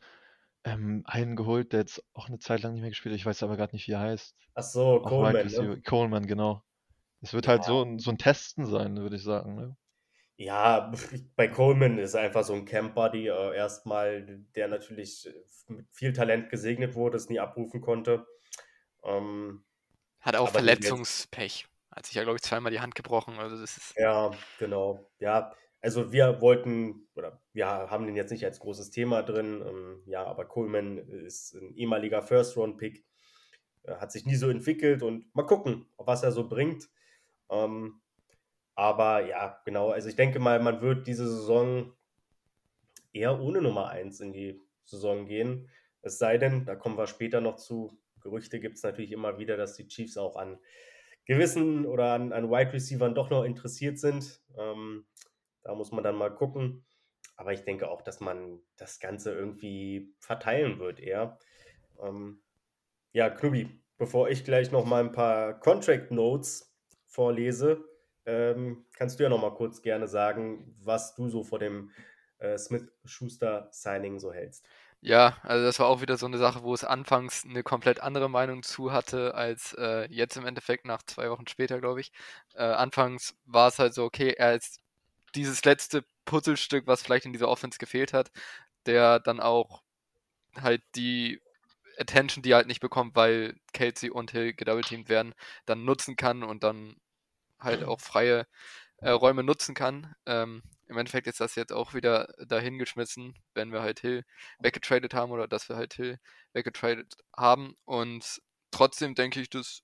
[0.64, 3.20] ähm, einen geholt, der jetzt auch eine Zeit lang nicht mehr gespielt hat.
[3.20, 4.36] Ich weiß aber gerade nicht, wie er heißt.
[4.56, 5.48] Ach so, auch Coleman.
[5.48, 5.82] Ne?
[5.82, 6.64] Coleman, genau.
[7.22, 7.74] Es wird halt ja.
[7.74, 9.56] halt so, so ein Testen sein, würde ich sagen.
[9.56, 9.76] Ne?
[10.38, 10.92] Ja,
[11.36, 15.30] bei Coleman ist einfach so ein Camp-Buddy äh, erstmal, der natürlich
[15.68, 18.26] mit viel Talent gesegnet wurde, es nie abrufen konnte.
[19.04, 19.64] Ähm,
[20.26, 21.68] hat auch Verletzungspech.
[21.92, 23.40] Hat sich ja, glaube ich, zweimal die Hand gebrochen.
[23.40, 23.94] Also das ist.
[23.96, 25.10] Ja, genau.
[25.20, 29.64] Ja, also wir wollten, oder wir haben den jetzt nicht als großes Thema drin.
[29.66, 33.06] Ähm, ja, aber Coleman ist ein ehemaliger First-Round-Pick.
[33.88, 36.90] Hat sich nie so entwickelt und mal gucken, was er so bringt.
[37.50, 38.02] Ähm,
[38.74, 39.92] aber ja, genau.
[39.92, 41.94] Also ich denke mal, man wird diese Saison
[43.14, 45.70] eher ohne Nummer 1 in die Saison gehen.
[46.02, 49.56] Es sei denn, da kommen wir später noch zu, Gerüchte gibt es natürlich immer wieder,
[49.56, 50.58] dass die Chiefs auch an
[51.26, 54.42] gewissen oder an, an Wide Receivern doch noch interessiert sind.
[54.58, 55.06] Ähm,
[55.62, 56.84] da muss man dann mal gucken.
[57.36, 61.38] Aber ich denke auch, dass man das Ganze irgendwie verteilen wird eher.
[62.02, 62.42] Ähm,
[63.12, 67.86] ja, Knubi, bevor ich gleich noch mal ein paar Contract Notes vorlese,
[68.26, 71.92] ähm, kannst du ja noch mal kurz gerne sagen, was du so vor dem
[72.40, 74.68] äh, Smith-Schuster-Signing so hältst.
[75.08, 78.28] Ja, also das war auch wieder so eine Sache, wo es anfangs eine komplett andere
[78.28, 82.12] Meinung zu hatte, als äh, jetzt im Endeffekt nach zwei Wochen später, glaube ich.
[82.56, 84.80] Äh, anfangs war es halt so, okay, er ist
[85.36, 88.32] dieses letzte Puzzlestück, was vielleicht in dieser Offense gefehlt hat,
[88.88, 89.84] der dann auch
[90.62, 91.42] halt die
[92.00, 95.36] Attention, die er halt nicht bekommt, weil Kelsey und Hill gedoubleteamt werden,
[95.68, 96.96] dann nutzen kann und dann
[97.60, 98.48] halt auch freie
[99.00, 100.16] äh, Räume nutzen kann.
[100.28, 104.24] Ähm, im Endeffekt ist das jetzt auch wieder dahingeschmissen, wenn wir halt Hill
[104.60, 106.20] weggetradet haben oder dass wir halt Hill
[106.54, 107.76] weggetradet haben.
[107.86, 109.82] Und trotzdem denke ich, dass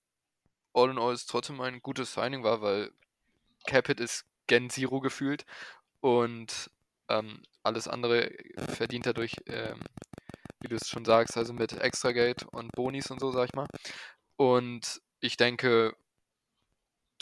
[0.73, 2.91] All in All es trotzdem ein gutes Signing war, weil
[3.67, 5.45] Capit ist Gen Zero gefühlt
[5.99, 6.71] und
[7.09, 8.31] ähm, alles andere
[8.69, 9.79] verdient er durch, ähm,
[10.61, 13.53] wie du es schon sagst, also mit Extra Geld und Bonis und so, sag ich
[13.53, 13.67] mal.
[14.37, 15.95] Und ich denke,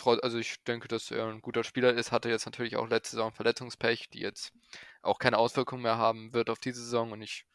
[0.06, 3.32] also ich denke, dass er ein guter Spieler ist, hatte jetzt natürlich auch letzte Saison
[3.32, 4.54] Verletzungspech, die jetzt
[5.02, 7.46] auch keine Auswirkungen mehr haben wird auf diese Saison und ich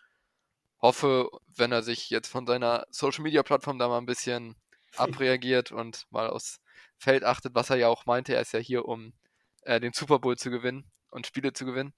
[0.80, 4.56] hoffe, wenn er sich jetzt von seiner Social Media Plattform da mal ein bisschen
[4.96, 6.60] abreagiert und mal aufs
[6.98, 9.14] Feld achtet, was er ja auch meinte, er ist ja hier, um
[9.62, 11.94] äh, den Super Bowl zu gewinnen und Spiele zu gewinnen,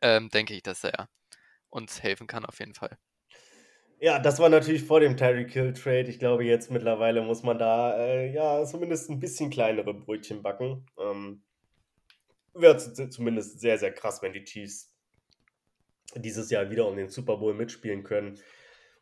[0.00, 1.08] ähm, denke ich, dass er
[1.68, 2.96] uns helfen kann auf jeden Fall.
[3.98, 6.08] Ja, das war natürlich vor dem Tyreek Hill Trade.
[6.08, 10.86] Ich glaube, jetzt mittlerweile muss man da äh, ja zumindest ein bisschen kleinere Brötchen backen.
[10.98, 11.42] Ähm,
[12.52, 12.78] Wäre
[13.10, 14.94] zumindest sehr, sehr krass, wenn die Chiefs
[16.14, 18.38] dieses Jahr wieder um den Super Bowl mitspielen können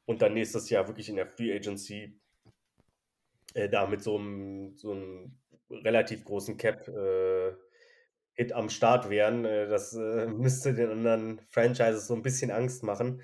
[0.07, 2.21] und dann nächstes Jahr wirklich in der Free Agency
[3.55, 5.39] äh, da mit so einem, so einem
[5.71, 7.53] relativ großen Cap äh,
[8.33, 9.45] Hit am Start wären.
[9.45, 13.23] Äh, das äh, müsste den anderen Franchises so ein bisschen Angst machen.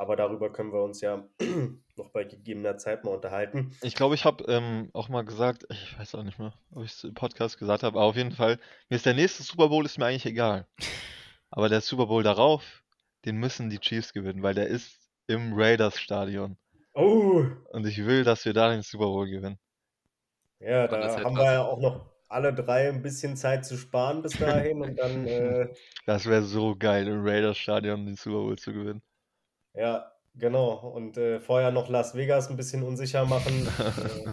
[0.00, 1.28] Aber darüber können wir uns ja
[1.96, 3.76] noch bei gegebener Zeit mal unterhalten.
[3.82, 6.92] Ich glaube, ich habe ähm, auch mal gesagt, ich weiß auch nicht mehr, ob ich
[6.92, 8.58] es im Podcast gesagt habe, aber auf jeden Fall,
[8.88, 10.66] mir ist der nächste Super Bowl ist mir eigentlich egal.
[11.50, 12.82] Aber der Super Bowl darauf,
[13.26, 16.56] den müssen die Chiefs gewinnen, weil der ist im Raiders Stadion.
[16.94, 17.44] Oh!
[17.72, 19.58] Und ich will, dass wir da den Super Bowl gewinnen.
[20.60, 24.38] Ja, da haben wir ja auch noch alle drei ein bisschen Zeit zu sparen bis
[24.38, 25.26] dahin und dann.
[25.26, 25.68] Äh,
[26.06, 29.02] das wäre so geil, im Raiders Stadion den Super Bowl zu gewinnen.
[29.74, 30.74] Ja, genau.
[30.74, 33.68] Und äh, vorher noch Las Vegas ein bisschen unsicher machen.
[33.78, 34.30] äh,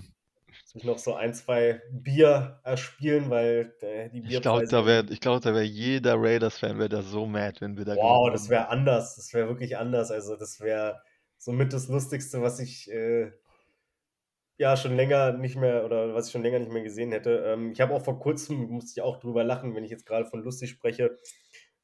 [0.66, 5.44] sich noch so ein, zwei Bier erspielen, weil äh, die Ich glaube, da wäre glaub,
[5.46, 9.16] wär jeder Raiders-Fan wäre da so mad, wenn wir da Wow, das wäre anders.
[9.16, 10.12] Das wäre wirklich anders.
[10.12, 11.02] Also, das wäre
[11.38, 13.32] somit das Lustigste, was ich äh,
[14.58, 17.44] ja schon länger nicht mehr oder was ich schon länger nicht mehr gesehen hätte.
[17.46, 20.26] Ähm, ich habe auch vor kurzem, musste ich auch drüber lachen, wenn ich jetzt gerade
[20.26, 21.18] von lustig spreche,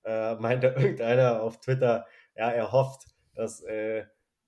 [0.03, 4.05] äh, meinte irgendeiner auf Twitter, ja, er hofft, dass äh,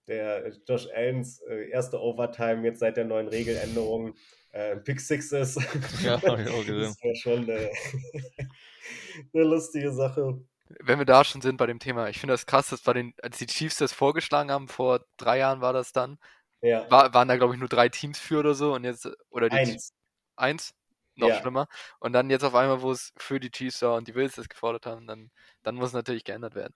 [0.08, 4.16] der Josh Allens äh, erste Overtime jetzt seit der neuen Regeländerung
[4.52, 5.60] äh, Pick Six ist.
[6.04, 6.82] Ja, habe ich auch gesehen.
[6.82, 7.72] Das wäre schon äh,
[9.34, 10.40] eine lustige Sache.
[10.80, 13.14] Wenn wir da schon sind bei dem Thema, ich finde das krass, dass bei den,
[13.22, 16.18] als die Chiefs das vorgeschlagen haben, vor drei Jahren war das dann,
[16.62, 16.90] ja.
[16.90, 19.58] war, waren da glaube ich nur drei Teams für oder so und jetzt, oder die
[19.58, 19.94] Eins.
[20.36, 20.74] Eins?
[21.18, 21.40] Noch ja.
[21.40, 21.68] schlimmer.
[22.00, 24.50] Und dann jetzt auf einmal, wo es für die Chiefs war und die Wills das
[24.50, 25.32] gefordert haben, dann,
[25.64, 26.74] dann muss natürlich geändert werden.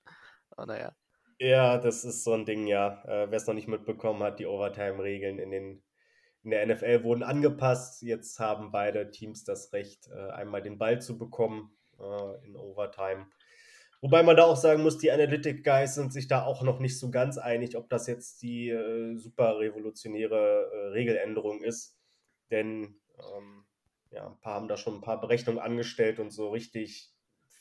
[0.51, 0.93] Aber naja.
[1.41, 3.01] Ja, das ist so ein Ding, ja.
[3.05, 5.83] Äh, Wer es noch nicht mitbekommen hat, die Overtime-Regeln in, den,
[6.43, 8.01] in der NFL wurden angepasst.
[8.01, 13.27] Jetzt haben beide Teams das Recht, äh, einmal den Ball zu bekommen äh, in Overtime.
[14.01, 16.99] Wobei man da auch sagen muss, die Analytic Guys sind sich da auch noch nicht
[16.99, 21.97] so ganz einig, ob das jetzt die äh, super revolutionäre äh, Regeländerung ist.
[22.51, 23.65] Denn ähm,
[24.11, 27.13] ja, ein paar haben da schon ein paar Berechnungen angestellt und so richtig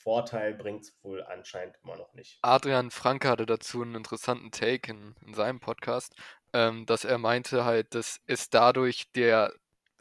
[0.08, 2.38] Vorteil bringt es wohl anscheinend immer noch nicht.
[2.40, 6.14] Adrian Franke hatte dazu einen interessanten Take in, in seinem Podcast,
[6.54, 9.52] ähm, dass er meinte halt, dass es dadurch der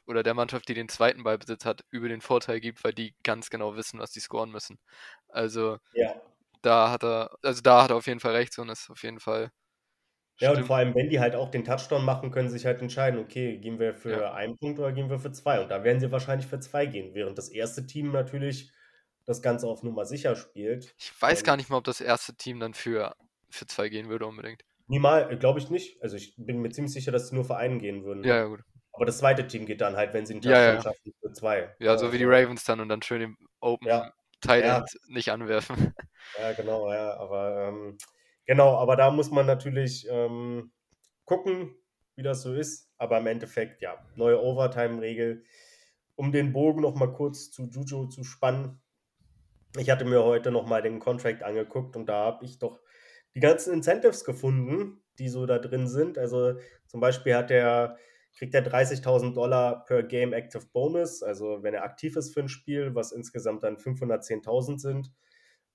[0.06, 3.50] oder der Mannschaft, die den zweiten Ballbesitz hat, über den Vorteil gibt, weil die ganz
[3.50, 4.80] genau wissen, was die scoren müssen.
[5.28, 6.16] Also ja.
[6.62, 9.20] da hat er, also da hat er auf jeden Fall recht und ist auf jeden
[9.20, 9.52] Fall.
[10.40, 10.60] Ja, stimmt.
[10.60, 13.20] und vor allem, wenn die halt auch den Touchdown machen, können sie sich halt entscheiden,
[13.20, 14.34] okay, gehen wir für ja.
[14.34, 15.60] einen Punkt oder gehen wir für zwei?
[15.60, 18.72] Und da werden sie wahrscheinlich für zwei gehen, während das erste Team natürlich
[19.28, 20.96] das Ganze auf Nummer sicher spielt.
[20.98, 23.14] Ich weiß gar nicht mal, ob das erste Team dann für,
[23.50, 24.64] für zwei gehen würde unbedingt.
[24.88, 26.02] Niemals, glaube ich nicht.
[26.02, 28.24] Also ich bin mir ziemlich sicher, dass sie nur für einen gehen würden.
[28.24, 28.62] Ja, ja, gut.
[28.94, 30.82] Aber das zweite Team geht dann halt, wenn sie einen Touchdown ja, ja.
[30.82, 31.76] schaffen, für zwei.
[31.80, 34.12] Ja, so wie die also Ravens dann und dann schön im Open ja.
[34.40, 34.86] Tight ja.
[35.08, 35.94] nicht anwerfen.
[36.40, 37.16] Ja, genau, ja.
[37.18, 37.98] Aber ähm,
[38.46, 40.74] genau, aber da muss man natürlich ähm,
[41.24, 41.74] gucken,
[42.16, 42.92] wie das so ist.
[42.98, 45.46] Aber im Endeffekt, ja, neue Overtime-Regel.
[46.16, 48.82] Um den Bogen noch mal kurz zu Juju zu spannen,
[49.78, 52.80] ich hatte mir heute nochmal den Contract angeguckt und da habe ich doch
[53.36, 56.18] die ganzen Incentives gefunden, die so da drin sind.
[56.18, 56.56] Also
[56.88, 57.98] zum Beispiel hat der,
[58.38, 62.50] kriegt er 30.000 Dollar per Game Active Bonus, also wenn er aktiv ist für ein
[62.50, 65.12] Spiel, was insgesamt dann 510.000 sind.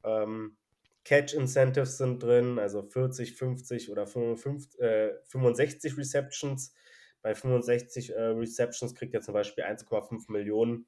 [0.05, 0.57] Ähm,
[1.05, 6.75] Catch Incentives sind drin, also 40, 50 oder 55, äh, 65 Receptions.
[7.23, 10.87] Bei 65 äh, Receptions kriegt er zum Beispiel 1,5 Millionen.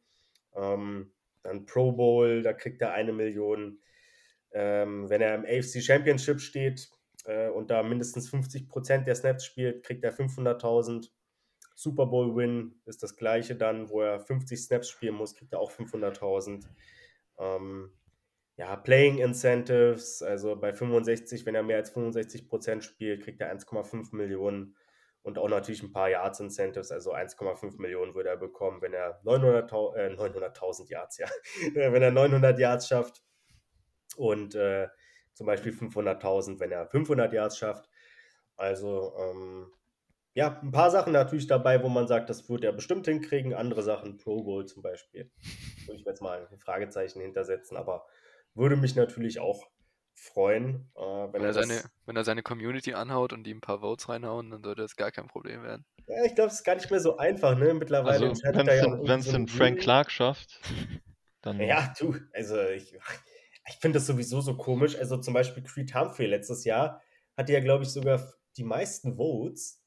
[0.55, 1.12] Ähm,
[1.44, 3.78] dann Pro Bowl, da kriegt er eine Million.
[4.52, 6.88] Ähm, wenn er im AFC Championship steht
[7.26, 11.11] äh, und da mindestens 50 Prozent der Snaps spielt, kriegt er 500.000.
[11.76, 15.61] Super Bowl Win ist das gleiche dann, wo er 50 Snaps spielen muss, kriegt er
[15.61, 16.64] auch 500.000.
[17.38, 17.92] Ähm,
[18.57, 23.52] ja, Playing Incentives, also bei 65, wenn er mehr als 65 Prozent spielt, kriegt er
[23.52, 24.76] 1,5 Millionen
[25.24, 29.22] und auch natürlich ein paar Yards Incentives, also 1,5 Millionen würde er bekommen, wenn er
[29.24, 31.26] 900.000 äh, 900 Yards, ja,
[31.74, 33.22] wenn er 900 Yards schafft
[34.16, 34.88] und äh,
[35.32, 37.88] zum Beispiel 500.000, wenn er 500 Yards schafft.
[38.56, 39.72] Also ähm,
[40.34, 43.54] ja, ein paar Sachen natürlich dabei, wo man sagt, das wird er bestimmt hinkriegen.
[43.54, 45.32] Andere Sachen, Pro Bowl zum Beispiel,
[45.87, 48.06] würde ich jetzt mal ein Fragezeichen hintersetzen, aber
[48.52, 49.66] würde mich natürlich auch
[50.14, 50.90] freuen.
[50.96, 54.09] Äh, wenn, wenn, er seine, wenn er seine Community anhaut und die ein paar Votes
[54.09, 55.85] reinhauen, dann sollte das gar kein Problem werden.
[56.07, 57.74] Ja, ich glaube, es ist gar nicht mehr so einfach, ne?
[57.74, 58.29] Mittlerweile.
[58.29, 60.61] Also, wenn es ja so den Frank Clark schafft,
[61.42, 61.61] dann.
[61.61, 62.96] Ja, du, also ich,
[63.68, 64.96] ich finde das sowieso so komisch.
[64.96, 67.00] Also zum Beispiel Creed Humphrey letztes Jahr
[67.37, 68.22] hatte ja, glaube ich, sogar
[68.57, 69.83] die meisten Votes.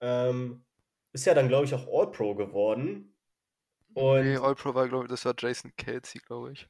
[0.00, 0.64] Ähm,
[1.12, 3.14] ist ja dann, glaube ich, auch All-Pro geworden.
[3.94, 6.68] Und nee, All-Pro war, glaube ich, das war Jason Kelsey, glaube ich.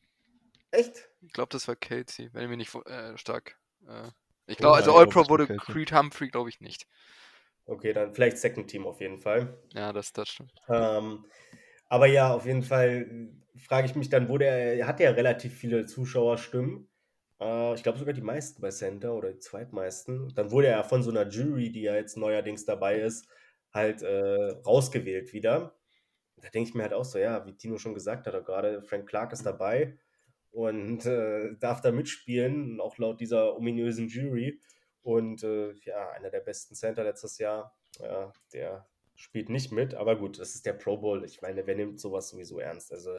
[0.74, 1.08] Echt?
[1.20, 3.56] Ich glaube, das war Kelsey, wenn ich mich nicht äh, stark.
[3.86, 4.08] Äh,
[4.46, 5.46] ich glaube, also All-Pro wurde.
[5.46, 6.86] Creed Humphrey, glaube ich, nicht.
[7.66, 9.56] Okay, dann vielleicht Second Team auf jeden Fall.
[9.72, 10.52] Ja, das, das stimmt.
[10.68, 11.24] Ähm,
[11.88, 15.54] aber ja, auf jeden Fall frage ich mich dann, wo der, er hat ja relativ
[15.54, 16.88] viele Zuschauerstimmen.
[17.40, 20.34] Äh, ich glaube sogar die meisten bei Center oder die zweitmeisten.
[20.34, 23.28] Dann wurde er von so einer Jury, die ja jetzt neuerdings dabei ist,
[23.72, 25.78] halt äh, rausgewählt wieder.
[26.36, 29.08] Da denke ich mir halt auch so, ja, wie Tino schon gesagt hat, gerade Frank
[29.08, 29.96] Clark ist dabei
[30.54, 34.60] und äh, darf da mitspielen, auch laut dieser ominösen Jury.
[35.02, 38.86] Und äh, ja, einer der besten Center letztes Jahr, ja, der
[39.16, 41.24] spielt nicht mit, aber gut, das ist der Pro Bowl.
[41.24, 42.92] Ich meine, wer nimmt sowas sowieso ernst?
[42.92, 43.18] Also,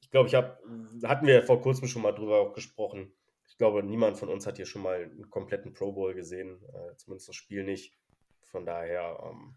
[0.00, 0.58] ich glaube, ich habe,
[1.02, 3.12] hatten wir vor kurzem schon mal drüber auch gesprochen.
[3.48, 6.96] Ich glaube, niemand von uns hat hier schon mal einen kompletten Pro Bowl gesehen, äh,
[6.96, 7.98] zumindest das Spiel nicht.
[8.44, 9.56] Von daher, ähm,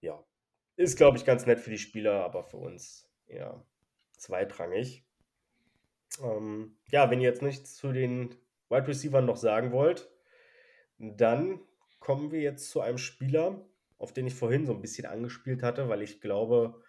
[0.00, 0.24] ja,
[0.76, 3.62] ist, glaube ich, ganz nett für die Spieler, aber für uns ja
[4.16, 5.04] zweitrangig.
[6.22, 8.34] Ähm, ja, wenn ihr jetzt nichts zu den
[8.70, 10.10] Wide Receivers noch sagen wollt,
[10.98, 11.60] dann
[12.00, 13.64] kommen wir jetzt zu einem Spieler,
[13.98, 16.82] auf den ich vorhin so ein bisschen angespielt hatte, weil ich glaube,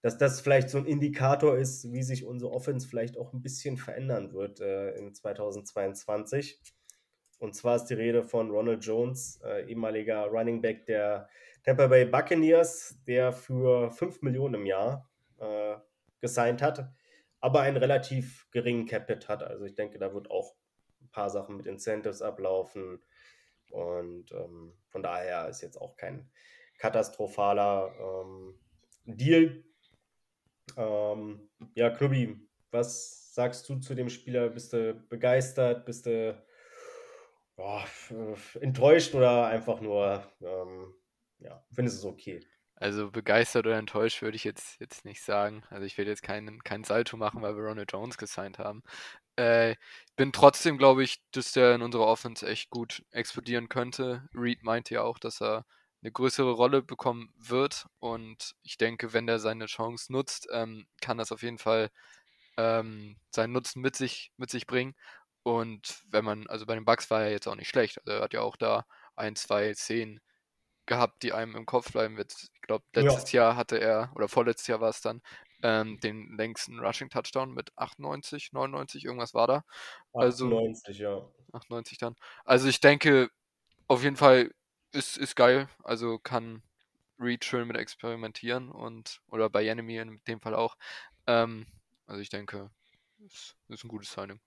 [0.00, 3.76] dass das vielleicht so ein Indikator ist, wie sich unsere Offense vielleicht auch ein bisschen
[3.76, 6.60] verändern wird äh, in 2022.
[7.38, 11.28] Und zwar ist die Rede von Ronald Jones, äh, ehemaliger Running Back der
[11.64, 15.76] Tampa Bay Buccaneers, der für 5 Millionen im Jahr äh,
[16.20, 16.92] gesigned hat,
[17.42, 19.42] aber einen relativ geringen Capit hat.
[19.42, 20.54] Also ich denke, da wird auch
[21.00, 23.02] ein paar Sachen mit Incentives ablaufen.
[23.70, 26.30] Und ähm, von daher ist jetzt auch kein
[26.78, 28.58] katastrophaler ähm,
[29.04, 29.64] Deal.
[30.76, 34.48] Ähm, ja, Klubi, was sagst du zu dem Spieler?
[34.48, 35.84] Bist du begeistert?
[35.84, 36.40] Bist du
[37.56, 37.80] oh,
[38.60, 40.94] enttäuscht oder einfach nur, ähm,
[41.40, 42.40] ja, findest du es okay?
[42.82, 45.62] Also begeistert oder enttäuscht würde ich jetzt, jetzt nicht sagen.
[45.70, 48.82] Also ich werde jetzt keinen, keinen Salto machen, weil wir Ronald Jones gesigned haben.
[49.36, 49.76] Äh,
[50.16, 54.28] bin trotzdem, glaube ich, dass der in unserer Offense echt gut explodieren könnte.
[54.34, 55.64] Reed meinte ja auch, dass er
[56.02, 57.86] eine größere Rolle bekommen wird.
[58.00, 61.90] Und ich denke, wenn der seine Chance nutzt, ähm, kann das auf jeden Fall
[62.56, 64.94] ähm, seinen Nutzen mit sich, mit sich bringen.
[65.44, 67.98] Und wenn man, also bei den Bugs war er jetzt auch nicht schlecht.
[68.00, 70.20] Also er hat ja auch da ein, zwei Szenen
[70.86, 72.32] gehabt, die einem im Kopf bleiben wird.
[72.32, 73.42] Ich glaube, letztes ja.
[73.42, 75.22] Jahr hatte er, oder vorletztes Jahr war es dann,
[75.62, 79.64] ähm, den längsten Rushing Touchdown mit 98, 99, irgendwas war da.
[80.12, 81.28] Also, 98, ja.
[81.52, 82.16] 98 dann.
[82.44, 83.30] Also ich denke,
[83.86, 84.50] auf jeden Fall
[84.92, 85.68] ist, ist geil.
[85.84, 86.62] Also kann
[87.18, 90.76] Reed schön mit experimentieren und oder bei Enemy in dem Fall auch.
[91.26, 91.66] Ähm,
[92.06, 92.70] also ich denke,
[93.24, 94.40] ist, ist ein gutes Signing.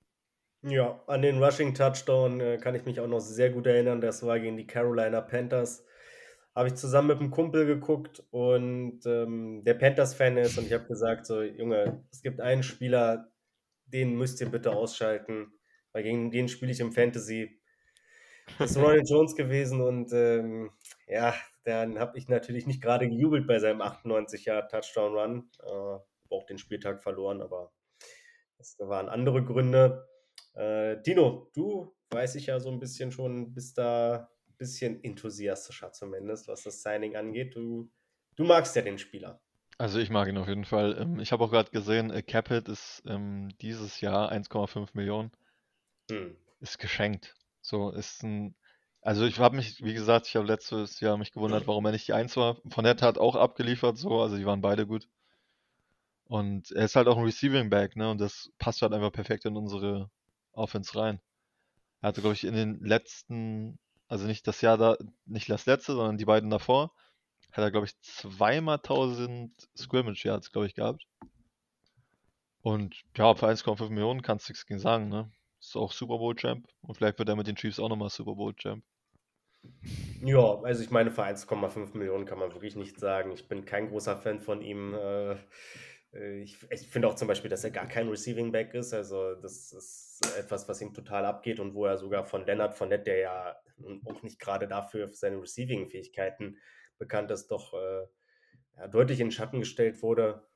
[0.63, 4.01] Ja, an den Rushing Touchdown äh, kann ich mich auch noch sehr gut erinnern.
[4.01, 5.85] Das war gegen die Carolina Panthers
[6.55, 10.85] habe ich zusammen mit einem Kumpel geguckt und ähm, der Panthers-Fan ist und ich habe
[10.85, 13.29] gesagt, so Junge, es gibt einen Spieler,
[13.85, 15.51] den müsst ihr bitte ausschalten,
[15.91, 17.59] weil gegen den spiele ich im Fantasy.
[18.57, 20.71] Das ist Ronald Jones gewesen und ähm,
[21.07, 25.49] ja, dann habe ich natürlich nicht gerade gejubelt bei seinem 98 Jahr Touchdown Run.
[25.61, 27.71] Äh, auch den Spieltag verloren, aber
[28.57, 30.07] das waren andere Gründe.
[30.53, 36.47] Äh, Dino, du weiß ich ja so ein bisschen schon, bist da bisschen enthusiastischer zumindest,
[36.47, 37.55] was das Signing angeht.
[37.55, 37.89] Du,
[38.35, 39.41] du magst ja den Spieler.
[39.77, 40.97] Also ich mag ihn auf jeden Fall.
[40.99, 45.31] Ähm, ich habe auch gerade gesehen, äh, Capit ist ähm, dieses Jahr 1,5 Millionen.
[46.09, 46.35] Hm.
[46.61, 47.35] Ist geschenkt.
[47.61, 48.55] So ist ein.
[49.01, 52.07] Also ich habe mich, wie gesagt, ich habe letztes Jahr mich gewundert, warum er nicht
[52.07, 52.57] die Eins war.
[52.69, 55.07] Von der hat auch abgeliefert, so, also die waren beide gut.
[56.25, 58.09] Und er ist halt auch ein Receiving Back, ne?
[58.09, 60.09] Und das passt halt einfach perfekt in unsere
[60.53, 61.21] Offense rein.
[62.01, 65.93] Er hatte, glaube ich, in den letzten also nicht das Jahr da, nicht das letzte,
[65.93, 66.91] sondern die beiden davor,
[67.51, 71.07] hat er, glaube ich, zweimal 1000 Scrimmage Yards, glaube ich, gehabt.
[72.61, 75.31] Und ja, für 1,5 Millionen kannst du nichts gegen sagen, ne?
[75.59, 78.35] Ist auch Super Bowl Champ und vielleicht wird er mit den Chiefs auch nochmal Super
[78.35, 78.83] Bowl Champ.
[80.21, 83.31] Ja, also ich meine, für 1,5 Millionen kann man wirklich nicht sagen.
[83.31, 84.93] Ich bin kein großer Fan von ihm.
[84.93, 85.35] Äh,
[86.15, 88.93] ich, ich finde auch zum Beispiel, dass er gar kein Receiving Back ist.
[88.93, 93.03] Also das ist etwas, was ihm total abgeht und wo er sogar von Leonard Fournette,
[93.03, 93.55] der ja
[94.05, 96.57] auch nicht gerade dafür für seine Receiving-Fähigkeiten
[96.97, 98.07] bekannt ist, doch äh,
[98.77, 100.47] ja, deutlich in Schatten gestellt wurde.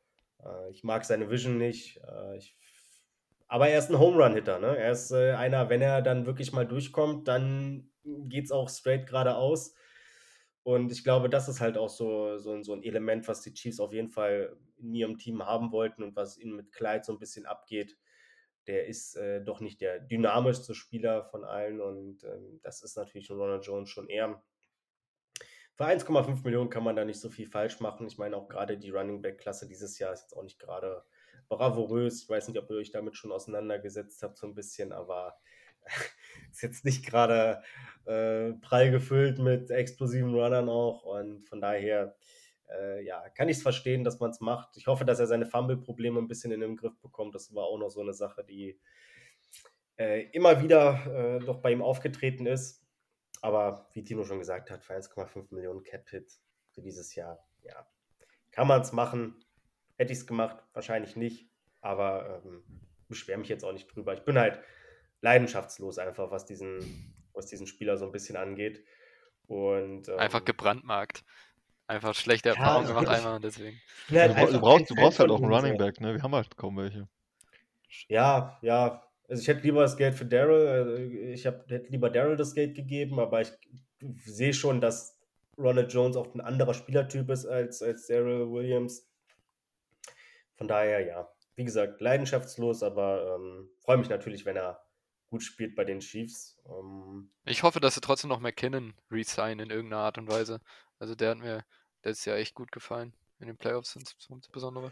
[0.44, 1.98] Äh, ich mag seine Vision nicht.
[1.98, 2.58] Äh, ich,
[3.48, 4.60] aber er ist ein Home Run-Hitter.
[4.60, 4.78] Ne?
[4.78, 9.08] Er ist äh, einer, wenn er dann wirklich mal durchkommt, dann geht es auch straight
[9.08, 9.74] geradeaus.
[10.70, 13.80] Und ich glaube, das ist halt auch so, so, so ein Element, was die Chiefs
[13.80, 17.18] auf jeden Fall in ihrem Team haben wollten und was ihnen mit Clyde so ein
[17.18, 17.98] bisschen abgeht.
[18.68, 23.32] Der ist äh, doch nicht der dynamischste Spieler von allen und ähm, das ist natürlich
[23.32, 24.44] Ronald Jones schon eher.
[25.74, 28.06] Für 1,5 Millionen kann man da nicht so viel falsch machen.
[28.06, 31.04] Ich meine, auch gerade die Running Back-Klasse dieses Jahr ist jetzt auch nicht gerade
[31.48, 32.22] bravourös.
[32.22, 35.36] Ich weiß nicht, ob ihr euch damit schon auseinandergesetzt habt, so ein bisschen, aber
[36.52, 37.62] ist jetzt nicht gerade
[38.06, 41.04] äh, prall gefüllt mit explosiven Runnern auch.
[41.04, 42.16] Und von daher,
[42.70, 44.78] äh, ja, kann ich es verstehen, dass man es macht.
[44.78, 47.36] Ich hoffe, dass er seine Fumble-Probleme ein bisschen in den Griff bekommt.
[47.36, 48.80] Das war auch noch so eine Sache, die
[49.98, 52.86] äh, immer wieder äh, doch bei ihm aufgetreten ist.
[53.42, 56.32] Aber wie Tino schon gesagt hat, für 1,5 Millionen Cap-Hit
[56.72, 57.88] für dieses Jahr, ja,
[58.52, 59.36] kann man es machen.
[59.98, 61.50] Hätte ich es gemacht, wahrscheinlich nicht.
[61.82, 62.64] Aber ähm,
[63.08, 64.14] beschwere mich jetzt auch nicht drüber.
[64.14, 64.60] Ich bin halt
[65.22, 68.84] leidenschaftslos einfach, was diesen, was diesen Spieler so ein bisschen angeht.
[69.48, 71.24] Und, ähm, einfach gebrandmarkt.
[71.88, 73.82] Einfach schlechte Erfahrungen ja, gemacht einmal und deswegen.
[74.10, 76.14] Ja, du, du, brauchst, du brauchst halt auch einen Running Back, ne?
[76.14, 77.08] Wir haben halt kaum welche.
[78.08, 79.04] Ja, ja.
[79.28, 82.54] Also ich hätte lieber das Geld für Daryl, also ich hab, hätte lieber Daryl das
[82.54, 83.52] Geld gegeben, aber ich
[84.26, 85.20] sehe schon, dass
[85.58, 89.08] Ronald Jones auch ein anderer Spielertyp ist als, als Daryl Williams.
[90.56, 94.82] Von daher, ja, wie gesagt, leidenschaftslos, aber ähm, freue mich natürlich, wenn er
[95.30, 96.58] gut spielt bei den Chiefs.
[96.68, 100.60] Ähm, ich hoffe, dass sie trotzdem noch McKinnon resign in irgendeiner Art und Weise.
[101.00, 101.64] Also der hat mir
[102.04, 103.14] letztes Jahr echt gut gefallen.
[103.40, 104.92] In den Playoffs insbesondere.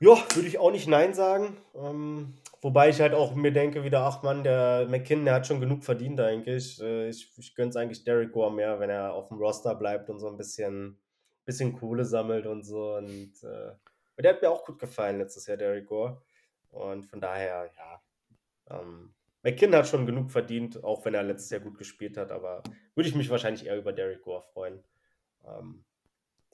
[0.00, 1.58] Ja, würde ich auch nicht Nein sagen.
[1.74, 5.60] Ähm, wobei ich halt auch mir denke, wieder, ach man, der McKinnon, der hat schon
[5.60, 6.80] genug verdient eigentlich.
[6.80, 10.10] Äh, ich ich gönne es eigentlich Derek Gore mehr, wenn er auf dem Roster bleibt
[10.10, 10.98] und so ein bisschen,
[11.44, 12.96] bisschen Kohle sammelt und so.
[12.96, 13.72] Und äh,
[14.22, 16.22] der hat mir auch gut gefallen letztes Jahr, Derek Gore.
[16.70, 18.02] Und von daher, ja,
[18.78, 22.62] ähm, McKinn hat schon genug verdient, auch wenn er letztes Jahr gut gespielt hat, aber
[22.94, 24.82] würde ich mich wahrscheinlich eher über Derek Gore freuen.
[25.44, 25.84] Ähm,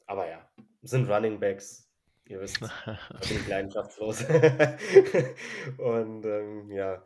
[0.07, 0.49] aber ja,
[0.83, 1.90] sind Running Backs,
[2.27, 4.25] ihr wisst, da bin ich leidenschaftslos.
[5.79, 7.05] Und ähm, ja,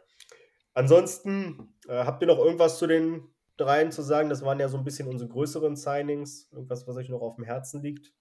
[0.75, 4.29] ansonsten äh, habt ihr noch irgendwas zu den dreien zu sagen?
[4.29, 6.49] Das waren ja so ein bisschen unsere größeren Signings.
[6.53, 8.13] Irgendwas, was euch noch auf dem Herzen liegt?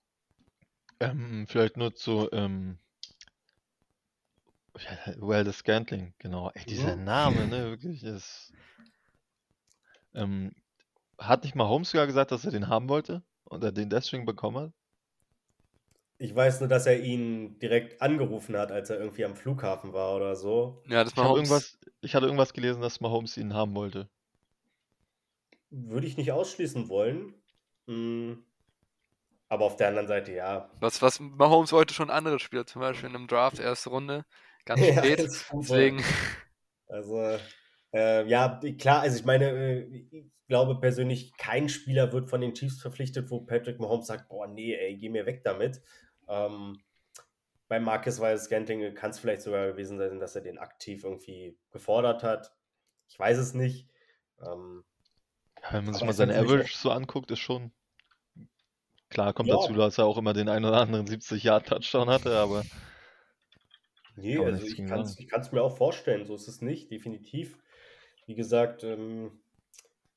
[1.01, 2.77] Ähm, vielleicht nur zu ähm,
[5.17, 6.51] Well, the Scantling, genau.
[6.53, 7.03] Ey, dieser Mhm.
[7.03, 8.53] Name, ne, wirklich ist.
[10.13, 10.51] Ähm,
[11.19, 14.25] hat nicht mal Holmes sogar gesagt, dass er den haben wollte und er den deswegen
[14.25, 14.73] bekommen hat?
[16.17, 20.15] Ich weiß nur, dass er ihn direkt angerufen hat, als er irgendwie am Flughafen war
[20.15, 20.83] oder so.
[20.87, 24.09] Ja, das Ich habe irgendwas, ich hatte irgendwas gelesen, dass Mahomes ihn haben wollte.
[25.71, 27.33] Würde ich nicht ausschließen wollen.
[27.87, 28.43] Hm.
[29.47, 30.69] Aber auf der anderen Seite, ja.
[30.79, 34.25] Was, was Mahomes wollte schon andere Spieler, zum Beispiel in einem Draft, erste Runde.
[34.65, 35.19] Ganz spät.
[35.19, 36.03] Ja, deswegen.
[36.87, 37.37] Also,
[37.93, 42.53] äh, ja, klar, also ich meine, äh, ich glaube persönlich, kein Spieler wird von den
[42.53, 45.81] Chiefs verpflichtet, wo Patrick Mahomes sagt, boah, nee, ey, geh mir weg damit.
[46.27, 46.79] Ähm,
[47.67, 51.57] bei Marcus Weiß Scanting kann es vielleicht sogar gewesen sein, dass er den aktiv irgendwie
[51.71, 52.51] gefordert hat.
[53.07, 53.87] Ich weiß es nicht.
[54.41, 54.83] Ähm,
[55.61, 57.71] ja, wenn man sich mal seine Average so anguckt, ist schon
[59.09, 59.55] klar, kommt ja.
[59.55, 62.63] dazu, dass er auch immer den einen oder anderen 70-Jahr-Touchdown hatte, aber
[64.21, 65.01] Nee, also ich kann
[65.41, 67.57] es mir auch vorstellen, so ist es nicht, definitiv.
[68.25, 69.31] Wie gesagt, ähm,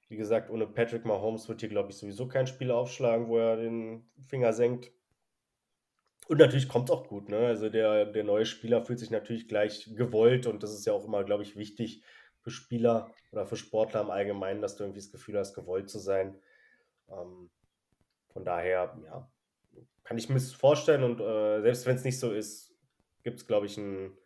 [0.09, 3.57] wie gesagt, ohne Patrick Mahomes wird hier, glaube ich, sowieso kein Spiel aufschlagen, wo er
[3.57, 4.93] den Finger senkt.
[6.29, 7.47] Und natürlich kommt es auch gut, ne?
[7.47, 11.05] Also der, der neue Spieler fühlt sich natürlich gleich gewollt und das ist ja auch
[11.05, 12.03] immer, glaube ich, wichtig
[12.41, 15.99] für Spieler oder für Sportler im Allgemeinen, dass du irgendwie das Gefühl hast, gewollt zu
[15.99, 16.39] sein.
[17.11, 17.51] Ähm,
[18.29, 19.31] von daher, ja,
[20.05, 22.72] kann ich mir das vorstellen und äh, selbst wenn es nicht so ist,
[23.23, 24.17] gibt es, glaube ich, ein,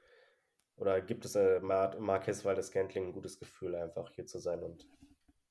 [0.77, 4.63] oder gibt es äh, Mar Marquez Valdes Scantling ein gutes Gefühl, einfach hier zu sein
[4.63, 4.87] und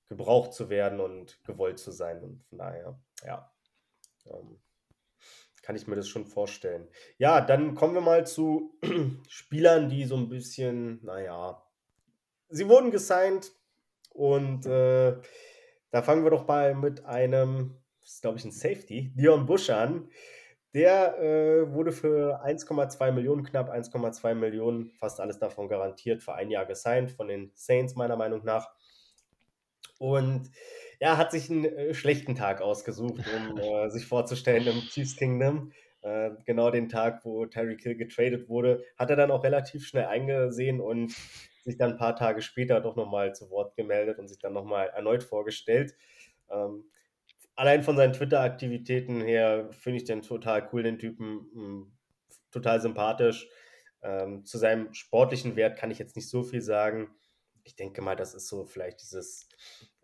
[0.08, 2.24] gebraucht zu werden und gewollt zu sein.
[2.24, 3.52] Und von daher, ja,
[4.28, 4.60] ähm,
[5.66, 6.88] kann ich mir das schon vorstellen.
[7.18, 8.78] Ja, dann kommen wir mal zu
[9.28, 11.66] Spielern, die so ein bisschen, naja,
[12.50, 13.52] sie wurden gesigned
[14.12, 15.20] und äh,
[15.90, 19.72] da fangen wir doch mal mit einem, das ist glaube ich ein Safety, Dion Busch
[19.72, 20.10] an
[20.76, 26.52] Der äh, wurde für 1,2 Millionen, knapp 1,2 Millionen, fast alles davon garantiert, für ein
[26.52, 28.68] Jahr gesigned von den Saints, meiner Meinung nach.
[30.00, 30.52] Und
[31.00, 35.72] ja, hat sich einen äh, schlechten Tag ausgesucht, um äh, sich vorzustellen im Chiefs Kingdom.
[36.02, 40.08] Äh, genau den Tag, wo Terry Kill getradet wurde, hat er dann auch relativ schnell
[40.08, 41.16] eingesehen und
[41.64, 44.90] sich dann ein paar Tage später doch nochmal zu Wort gemeldet und sich dann nochmal
[44.90, 45.96] erneut vorgestellt.
[46.52, 46.84] Ähm,
[47.56, 51.98] allein von seinen Twitter-Aktivitäten her finde ich den total cool, den Typen, hm,
[52.52, 53.48] total sympathisch.
[54.02, 57.16] Ähm, zu seinem sportlichen Wert kann ich jetzt nicht so viel sagen.
[57.64, 59.50] Ich denke mal, das ist so vielleicht dieses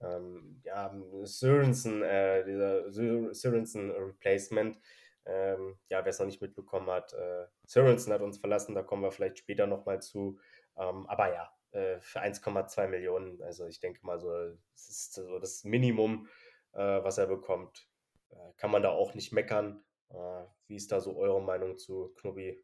[0.01, 0.93] ähm, ja,
[1.23, 2.91] Sorensen, äh, dieser
[3.33, 4.79] Sorensen Replacement.
[5.25, 9.03] Ähm, ja, wer es noch nicht mitbekommen hat, äh, Sorensen hat uns verlassen, da kommen
[9.03, 10.39] wir vielleicht später nochmal zu.
[10.75, 14.31] Ähm, aber ja, äh, für 1,2 Millionen, also ich denke mal so,
[14.73, 16.27] das ist so das Minimum,
[16.73, 17.87] was er bekommt.
[18.31, 19.83] Äh, kann man da auch nicht meckern.
[20.09, 22.63] Äh, wie ist da so eure Meinung zu Knubbi?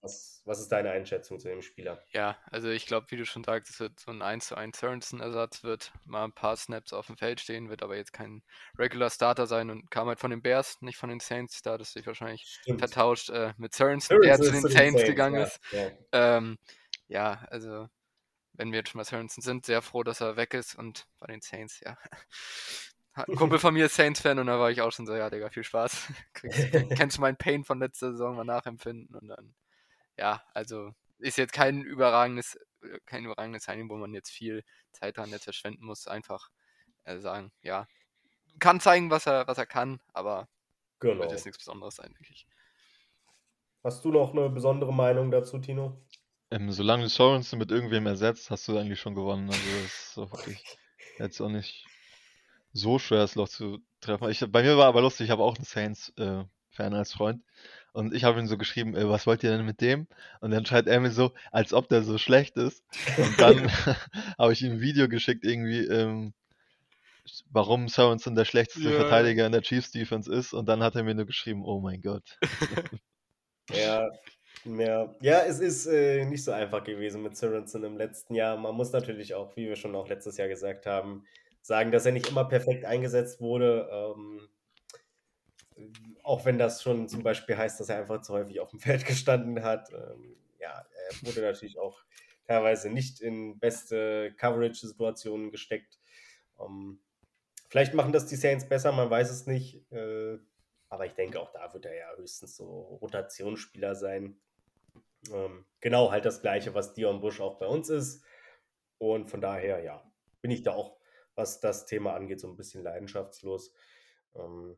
[0.00, 2.02] Was, was, ist deine Einschätzung zu dem Spieler?
[2.12, 4.78] Ja, also ich glaube, wie du schon sagst, es wird so ein 1 zu 1
[4.78, 8.42] Sorensen-Ersatz, wird mal ein paar Snaps auf dem Feld stehen, wird aber jetzt kein
[8.78, 11.80] Regular Starter sein und kam halt von den Bears, nicht von den Saints, da hat
[11.80, 12.80] es sich wahrscheinlich Stimmt.
[12.80, 15.60] vertauscht äh, mit Sorensen, der zu den Saints, Saints gegangen ja, ist.
[15.72, 15.90] Ja.
[16.12, 16.58] Ähm,
[17.08, 17.88] ja, also
[18.52, 21.26] wenn wir jetzt schon mal Sorensen sind, sehr froh, dass er weg ist und bei
[21.28, 21.96] den Saints, ja.
[23.16, 25.48] Ein Kumpel von mir ist Saints-Fan und da war ich auch schon so, ja, Digga,
[25.48, 26.12] viel Spaß.
[26.34, 29.54] Kennst du meinen Pain von letzter Saison mal nachempfinden und dann,
[30.18, 32.58] ja, also ist jetzt kein überragendes,
[33.06, 36.06] kein überragendes Signing, wo man jetzt viel Zeit dran jetzt verschwenden muss.
[36.06, 36.50] Einfach
[37.04, 37.88] äh, sagen, ja,
[38.58, 40.48] kann zeigen, was er, was er kann, aber
[41.00, 41.20] genau.
[41.20, 42.46] wird jetzt nichts Besonderes sein, denke ich.
[43.82, 46.04] Hast du noch eine besondere Meinung dazu, Tino?
[46.50, 49.48] Ähm, solange du Sorensen mit irgendwem ersetzt, hast du eigentlich schon gewonnen.
[49.48, 50.78] Also das ist auch wirklich
[51.18, 51.86] jetzt auch nicht
[52.76, 54.30] so schwer, das Loch zu treffen.
[54.30, 56.48] Ich, bei mir war aber lustig, ich habe auch einen Saints-Fan
[56.92, 57.42] äh, als Freund.
[57.92, 60.06] Und ich habe ihm so geschrieben, äh, was wollt ihr denn mit dem?
[60.40, 62.84] Und dann schreibt er mir so, als ob der so schlecht ist.
[63.16, 63.70] Und dann
[64.38, 66.34] habe ich ihm ein Video geschickt, irgendwie, ähm,
[67.50, 68.96] warum Sorensen der schlechteste ja.
[68.96, 70.52] Verteidiger in der Chiefs Defense ist.
[70.52, 72.38] Und dann hat er mir nur geschrieben, oh mein Gott.
[73.70, 74.08] ja,
[74.64, 78.56] ja, ja, es ist äh, nicht so einfach gewesen mit Sorensen im letzten Jahr.
[78.56, 81.24] Man muss natürlich auch, wie wir schon auch letztes Jahr gesagt haben,
[81.66, 83.88] sagen, dass er nicht immer perfekt eingesetzt wurde.
[83.90, 84.48] Ähm,
[86.22, 89.04] auch wenn das schon zum Beispiel heißt, dass er einfach zu häufig auf dem Feld
[89.06, 89.90] gestanden hat.
[89.92, 92.02] Ähm, ja, er wurde natürlich auch
[92.46, 95.98] teilweise nicht in beste Coverage-Situationen gesteckt.
[96.60, 97.00] Ähm,
[97.68, 99.90] vielleicht machen das die Saints besser, man weiß es nicht.
[99.92, 100.38] Äh,
[100.88, 104.38] aber ich denke, auch da wird er ja höchstens so Rotationsspieler sein.
[105.32, 108.22] Ähm, genau, halt das Gleiche, was Dion Bush auch bei uns ist.
[108.98, 110.02] Und von daher, ja,
[110.40, 110.95] bin ich da auch,
[111.36, 113.72] was das Thema angeht, so ein bisschen leidenschaftslos.
[114.34, 114.76] Ähm,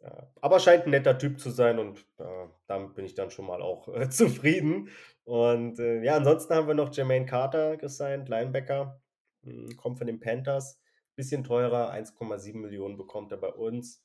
[0.00, 3.46] ja, aber scheint ein netter Typ zu sein und äh, damit bin ich dann schon
[3.46, 4.90] mal auch äh, zufrieden.
[5.24, 9.00] Und äh, ja, ansonsten haben wir noch Jermaine Carter gesigned, Linebacker,
[9.42, 10.80] hm, kommt von den Panthers.
[11.16, 14.00] Bisschen teurer, 1,7 Millionen bekommt er bei uns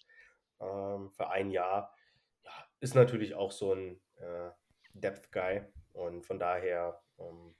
[0.59, 1.95] ähm, für ein Jahr.
[2.43, 4.49] Ja, ist natürlich auch so ein äh,
[4.93, 5.61] Depth Guy.
[5.93, 7.53] Und von daher ähm,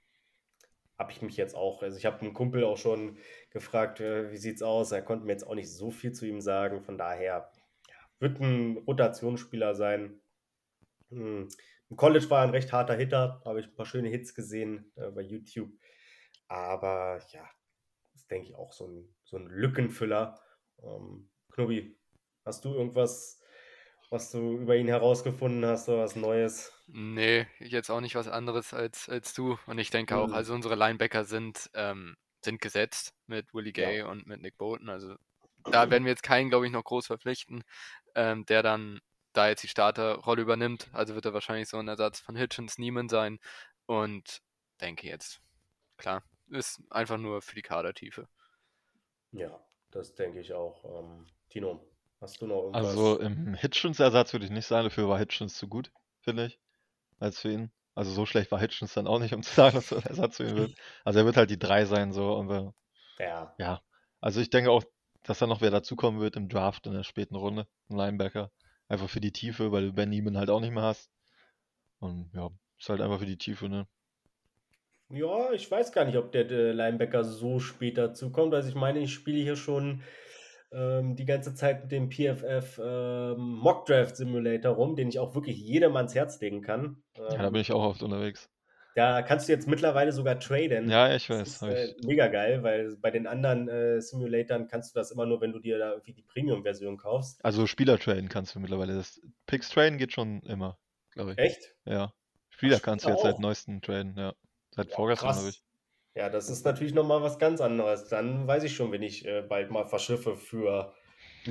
[0.98, 3.18] habe ich mich jetzt auch, also ich habe einen Kumpel auch schon
[3.50, 4.92] gefragt, äh, wie sieht's aus?
[4.92, 6.82] Er konnte mir jetzt auch nicht so viel zu ihm sagen.
[6.82, 7.50] Von daher
[8.20, 10.20] wird ein Rotationsspieler sein.
[11.10, 11.48] Hm.
[11.90, 14.92] Im College war er ein recht harter Hitter, habe ich ein paar schöne Hits gesehen
[14.96, 15.70] äh, bei YouTube.
[16.48, 17.48] Aber ja,
[18.14, 20.40] ist denke ich auch so ein, so ein Lückenfüller.
[20.82, 21.98] Ähm, Knobi,
[22.44, 23.44] hast du irgendwas
[24.10, 26.72] was du über ihn herausgefunden hast oder was Neues?
[26.86, 29.58] Nee, jetzt auch nicht was anderes als, als du.
[29.66, 30.34] Und ich denke auch, mhm.
[30.34, 34.06] also unsere Linebacker sind, ähm, sind gesetzt mit Willie Gay ja.
[34.06, 34.88] und mit Nick Bolton.
[34.88, 35.16] Also
[35.64, 37.64] da werden wir jetzt keinen, glaube ich, noch groß verpflichten,
[38.14, 39.00] ähm, der dann
[39.32, 40.90] da jetzt die Starterrolle übernimmt.
[40.92, 43.38] Also wird er wahrscheinlich so ein Ersatz von Hitchens Neiman sein.
[43.86, 44.40] Und
[44.80, 45.40] denke jetzt,
[45.96, 48.28] klar, ist einfach nur für die Kadertiefe.
[49.32, 49.58] Ja,
[49.90, 50.84] das denke ich auch.
[50.84, 51.80] Ähm, Tino,
[52.24, 52.86] Hast du noch irgendwas?
[52.86, 56.58] Also im Hitchens-Ersatz würde ich nicht sagen, dafür war Hitchens zu gut, finde ich,
[57.18, 57.70] als für ihn.
[57.94, 60.36] Also so schlecht war Hitchens dann auch nicht, um zu sagen, dass er ein Ersatz
[60.36, 60.74] für ihn wird.
[61.04, 62.34] Also er wird halt die drei sein, so.
[62.34, 62.74] Und wir,
[63.18, 63.54] ja.
[63.58, 63.82] Ja.
[64.20, 64.84] Also ich denke auch,
[65.22, 68.50] dass da noch wer dazukommen wird im Draft in der späten Runde, ein Linebacker.
[68.88, 71.10] Einfach für die Tiefe, weil du Ben Neiman halt auch nicht mehr hast.
[71.98, 73.86] Und ja, ist halt einfach für die Tiefe, ne?
[75.10, 78.52] Ja, ich weiß gar nicht, ob der, der Linebacker so spät dazukommt.
[78.54, 80.02] Also ich meine, ich spiele hier schon
[80.74, 85.34] ähm, die ganze Zeit mit dem PFF ähm, Mock Draft Simulator rum, den ich auch
[85.34, 87.02] wirklich jedem ans Herz legen kann.
[87.16, 88.50] Ähm, ja, da bin ich auch oft unterwegs.
[88.94, 90.88] Da kannst du jetzt mittlerweile sogar traden.
[90.88, 91.48] Ja, ich weiß.
[91.48, 95.40] Ist äh, mega geil, weil bei den anderen äh, Simulatoren kannst du das immer nur,
[95.40, 97.44] wenn du dir da irgendwie die Premium-Version kaufst.
[97.44, 98.94] Also Spieler traden kannst du mittlerweile.
[98.94, 100.78] Das Picks traden geht schon immer,
[101.10, 101.38] glaube ich.
[101.38, 101.74] Echt?
[101.84, 102.12] Ja.
[102.50, 103.24] Spieler Ach, kannst du jetzt auch.
[103.24, 104.32] seit neuestem traden, ja.
[104.70, 105.62] Seit ja, vorgestern, glaube ich.
[106.14, 108.08] Ja, das ist natürlich nochmal was ganz anderes.
[108.08, 110.94] Dann weiß ich schon, wenn ich äh, bald mal verschiffe für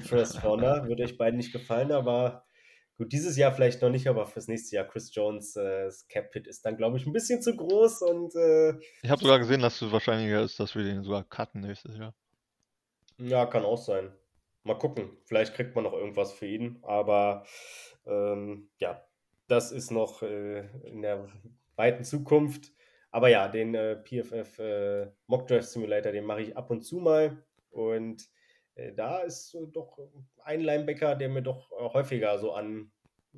[0.03, 0.87] First Rounder.
[0.87, 2.45] Würde euch beiden nicht gefallen, aber
[2.97, 6.45] Gut, dieses Jahr vielleicht noch nicht, aber fürs nächste Jahr Chris Jones äh, Cap Hit
[6.45, 8.35] ist dann, glaube ich, ein bisschen zu groß und.
[8.35, 11.97] Äh, ich habe sogar gesehen, dass es wahrscheinlicher ist, dass wir den sogar cutten nächstes
[11.97, 12.13] Jahr.
[13.17, 14.13] Ja, kann auch sein.
[14.63, 15.17] Mal gucken.
[15.25, 17.45] Vielleicht kriegt man noch irgendwas für ihn, aber
[18.05, 19.03] ähm, ja,
[19.47, 21.27] das ist noch äh, in der
[21.75, 22.71] weiten Zukunft.
[23.13, 26.97] Aber ja, den äh, PFF äh, Mock Draft Simulator, den mache ich ab und zu
[26.97, 28.27] mal und
[28.73, 29.99] äh, da ist doch
[30.43, 32.91] ein Linebacker, der mir doch äh, häufiger so an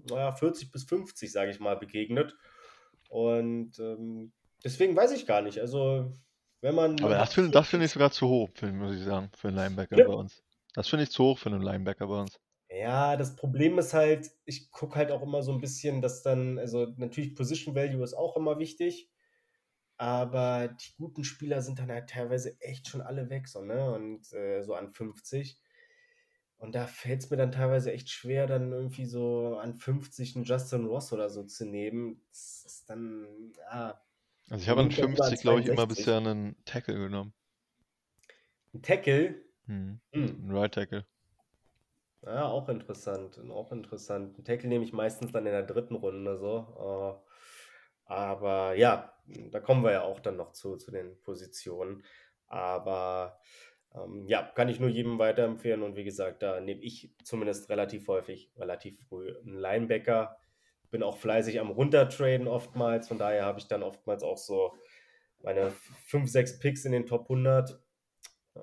[0.09, 2.37] naja, 40 bis 50, sage ich mal, begegnet.
[3.09, 4.31] Und ähm,
[4.63, 5.59] deswegen weiß ich gar nicht.
[5.59, 6.13] Also,
[6.61, 6.97] wenn man.
[7.01, 10.07] Aber das finde find ich sogar zu hoch, muss ich sagen, für einen Linebacker ja.
[10.07, 10.41] bei uns.
[10.73, 12.39] Das finde ich zu hoch für einen Linebacker bei uns.
[12.69, 16.59] Ja, das Problem ist halt, ich gucke halt auch immer so ein bisschen, dass dann,
[16.59, 19.09] also natürlich Position Value ist auch immer wichtig.
[19.97, 23.93] Aber die guten Spieler sind dann halt teilweise echt schon alle weg, so, ne?
[23.93, 25.57] Und äh, so an 50.
[26.57, 30.45] Und da fällt es mir dann teilweise echt schwer, dann irgendwie so an 50 einen
[30.45, 32.21] Justin Ross oder so zu nehmen.
[32.29, 34.01] Das ist dann, ja.
[34.49, 37.33] Also ich habe an 50, glaube ich, immer bisher einen Tackle genommen.
[38.73, 39.35] Ein Tackle?
[39.67, 39.99] Hm.
[40.11, 40.49] Hm.
[40.49, 41.05] Ein Right Tackle.
[42.23, 43.39] Ja, auch interessant.
[43.49, 44.37] Auch interessant.
[44.37, 46.67] Ein Tackle nehme ich meistens dann in der dritten Runde so.
[46.77, 47.24] Uh,
[48.05, 52.03] aber ja, da kommen wir ja auch dann noch zu, zu den Positionen.
[52.47, 53.39] Aber
[53.95, 55.83] ähm, ja, kann ich nur jedem weiterempfehlen.
[55.83, 60.37] Und wie gesagt, da nehme ich zumindest relativ häufig, relativ früh einen Linebacker.
[60.91, 63.07] Bin auch fleißig am Runtertraden oftmals.
[63.07, 64.75] Von daher habe ich dann oftmals auch so
[65.41, 65.71] meine
[66.07, 67.79] 5, 6 Picks in den Top 100.
[68.55, 68.59] Äh,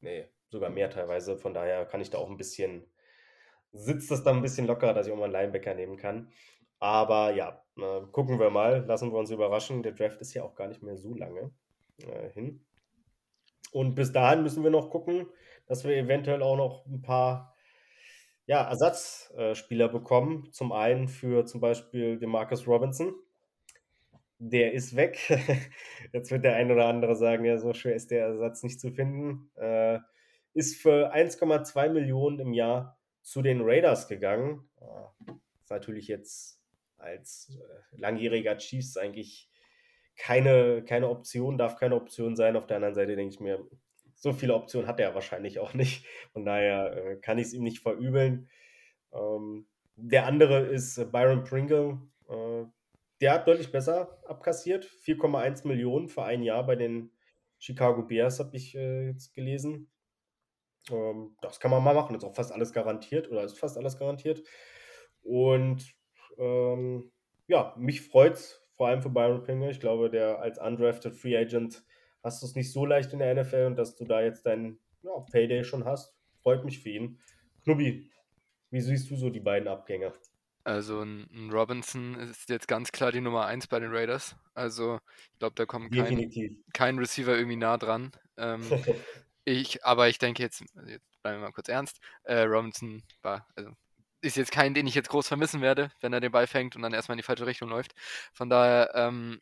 [0.00, 1.36] nee, sogar mehr teilweise.
[1.36, 2.84] Von daher kann ich da auch ein bisschen,
[3.72, 6.32] sitzt das dann ein bisschen lockerer, dass ich auch mal einen Linebacker nehmen kann.
[6.78, 9.82] Aber ja, äh, gucken wir mal, lassen wir uns überraschen.
[9.82, 11.50] Der Draft ist ja auch gar nicht mehr so lange
[11.98, 12.64] äh, hin.
[13.72, 15.26] Und bis dahin müssen wir noch gucken,
[15.66, 17.54] dass wir eventuell auch noch ein paar
[18.46, 20.48] ja, Ersatzspieler bekommen.
[20.52, 23.14] Zum einen für zum Beispiel den Marcus Robinson.
[24.38, 25.18] Der ist weg.
[26.12, 28.90] Jetzt wird der ein oder andere sagen, ja, so schwer ist der Ersatz nicht zu
[28.90, 29.50] finden.
[29.56, 29.98] Äh,
[30.52, 34.68] ist für 1,2 Millionen im Jahr zu den Raiders gegangen.
[34.80, 36.60] Äh, ist natürlich jetzt
[36.98, 39.50] als äh, langjähriger Chiefs eigentlich
[40.16, 42.56] keine, keine Option, darf keine Option sein.
[42.56, 43.66] Auf der anderen Seite denke ich mir,
[44.14, 46.06] so viele Optionen hat er wahrscheinlich auch nicht.
[46.32, 48.48] Von daher äh, kann ich es ihm nicht verübeln.
[49.12, 49.66] Ähm,
[49.96, 51.98] der andere ist äh, Byron Pringle.
[53.20, 54.86] Der hat deutlich besser abkassiert.
[54.86, 57.10] 4,1 Millionen für ein Jahr bei den
[57.58, 59.90] Chicago Bears, habe ich jetzt gelesen.
[60.90, 62.14] Ähm, das kann man mal machen.
[62.14, 64.42] Ist auch fast alles garantiert oder ist fast alles garantiert.
[65.22, 65.94] Und
[66.38, 67.10] ähm,
[67.46, 69.70] ja, mich freut es vor allem für Byron Pringle.
[69.70, 71.84] Ich glaube, der als undrafted Free Agent
[72.22, 74.78] hast du es nicht so leicht in der NFL und dass du da jetzt deinen
[75.02, 77.20] ja, Payday schon hast, freut mich für ihn.
[77.62, 78.10] Knubbi,
[78.70, 80.12] wie siehst du so die beiden Abgänge?
[80.64, 84.34] Also ein Robinson ist jetzt ganz klar die Nummer 1 bei den Raiders.
[84.54, 84.98] Also
[85.32, 86.30] ich glaube, da kommt kein,
[86.72, 88.12] kein Receiver irgendwie nah dran.
[88.38, 88.62] Ähm,
[89.44, 93.72] ich, aber ich denke jetzt, jetzt bleiben wir mal kurz ernst, äh, Robinson war, also
[94.24, 96.82] ist jetzt kein, den ich jetzt groß vermissen werde, wenn er den Ball fängt und
[96.82, 97.94] dann erstmal in die falsche Richtung läuft.
[98.32, 99.40] Von daher, ähm,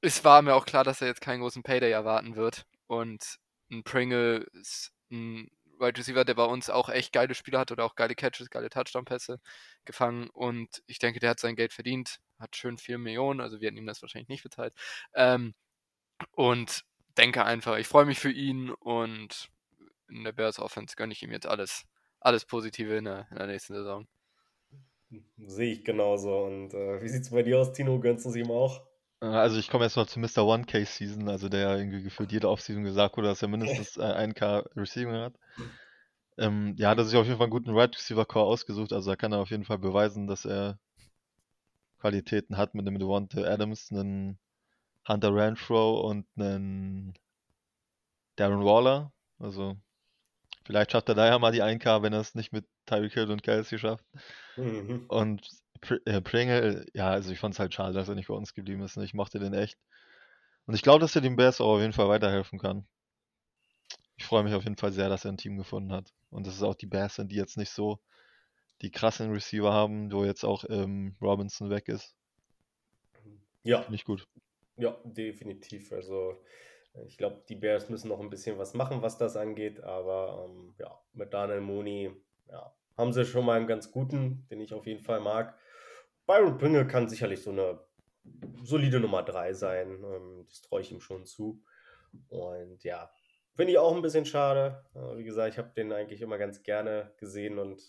[0.00, 2.66] es war mir auch klar, dass er jetzt keinen großen Payday erwarten wird.
[2.86, 3.38] Und
[3.70, 7.84] ein Pringle ist ein Wide Receiver, der bei uns auch echt geile Spieler hat oder
[7.84, 9.40] auch geile Catches, geile Touchdown-Pässe
[9.84, 10.28] gefangen.
[10.30, 13.78] Und ich denke, der hat sein Geld verdient, hat schön 4 Millionen, also wir hätten
[13.78, 14.74] ihm das wahrscheinlich nicht bezahlt.
[15.14, 15.54] Ähm,
[16.32, 16.84] und
[17.18, 19.48] denke einfach, ich freue mich für ihn und
[20.08, 21.84] in der Bears Offense gönne ich ihm jetzt alles
[22.26, 24.06] alles Positive in der, in der nächsten Saison.
[25.46, 26.44] Sehe ich genauso.
[26.44, 28.00] Und äh, wie sieht es bei dir aus, Tino?
[28.00, 28.82] Gönnst du es ihm auch?
[29.20, 30.44] Äh, also ich komme jetzt mal zu Mr.
[30.44, 34.00] One Case Season, also der irgendwie gefühlt jede Offseason gesagt wurde, dass er mindestens äh,
[34.00, 35.34] 1K Receiving hat.
[36.38, 39.10] Ähm, ja, hat er sich auf jeden Fall einen guten Right Receiver Core ausgesucht, also
[39.10, 40.78] er kann er auf jeden Fall beweisen, dass er
[41.98, 44.38] Qualitäten hat mit einem Devonta Adams, einen
[45.08, 47.14] Hunter Renfro und einen
[48.36, 49.12] Darren Waller.
[49.38, 49.76] Also
[50.66, 53.30] Vielleicht schafft er da ja mal die 1K, wenn er es nicht mit Tyreek Hill
[53.30, 54.04] und Kelsey schafft.
[54.56, 55.04] Mhm.
[55.08, 55.48] Und
[55.80, 58.52] Pr äh, Pringle, ja, also ich fand es halt schade, dass er nicht bei uns
[58.52, 58.96] geblieben ist.
[58.96, 59.04] Ne?
[59.04, 59.78] Ich mochte den echt.
[60.66, 62.86] Und ich glaube, dass er dem Bears auch auf jeden Fall weiterhelfen kann.
[64.16, 66.12] Ich freue mich auf jeden Fall sehr, dass er ein Team gefunden hat.
[66.30, 68.00] Und dass es auch die Bears sind, die jetzt nicht so
[68.82, 72.16] die krassen Receiver haben, wo jetzt auch ähm, Robinson weg ist.
[73.62, 73.86] Ja.
[73.88, 74.26] Nicht gut.
[74.76, 75.92] Ja, definitiv.
[75.92, 76.42] Also
[77.06, 80.74] ich glaube, die Bears müssen noch ein bisschen was machen, was das angeht, aber ähm,
[80.78, 82.10] ja, mit Daniel Mooney
[82.48, 85.58] ja, haben sie schon mal einen ganz guten, den ich auf jeden Fall mag.
[86.26, 87.80] Byron Pringle kann sicherlich so eine
[88.62, 90.04] solide Nummer 3 sein.
[90.04, 91.62] Ähm, das traue ich ihm schon zu.
[92.28, 93.10] Und ja,
[93.54, 94.84] finde ich auch ein bisschen schade.
[94.94, 97.80] Äh, wie gesagt, ich habe den eigentlich immer ganz gerne gesehen und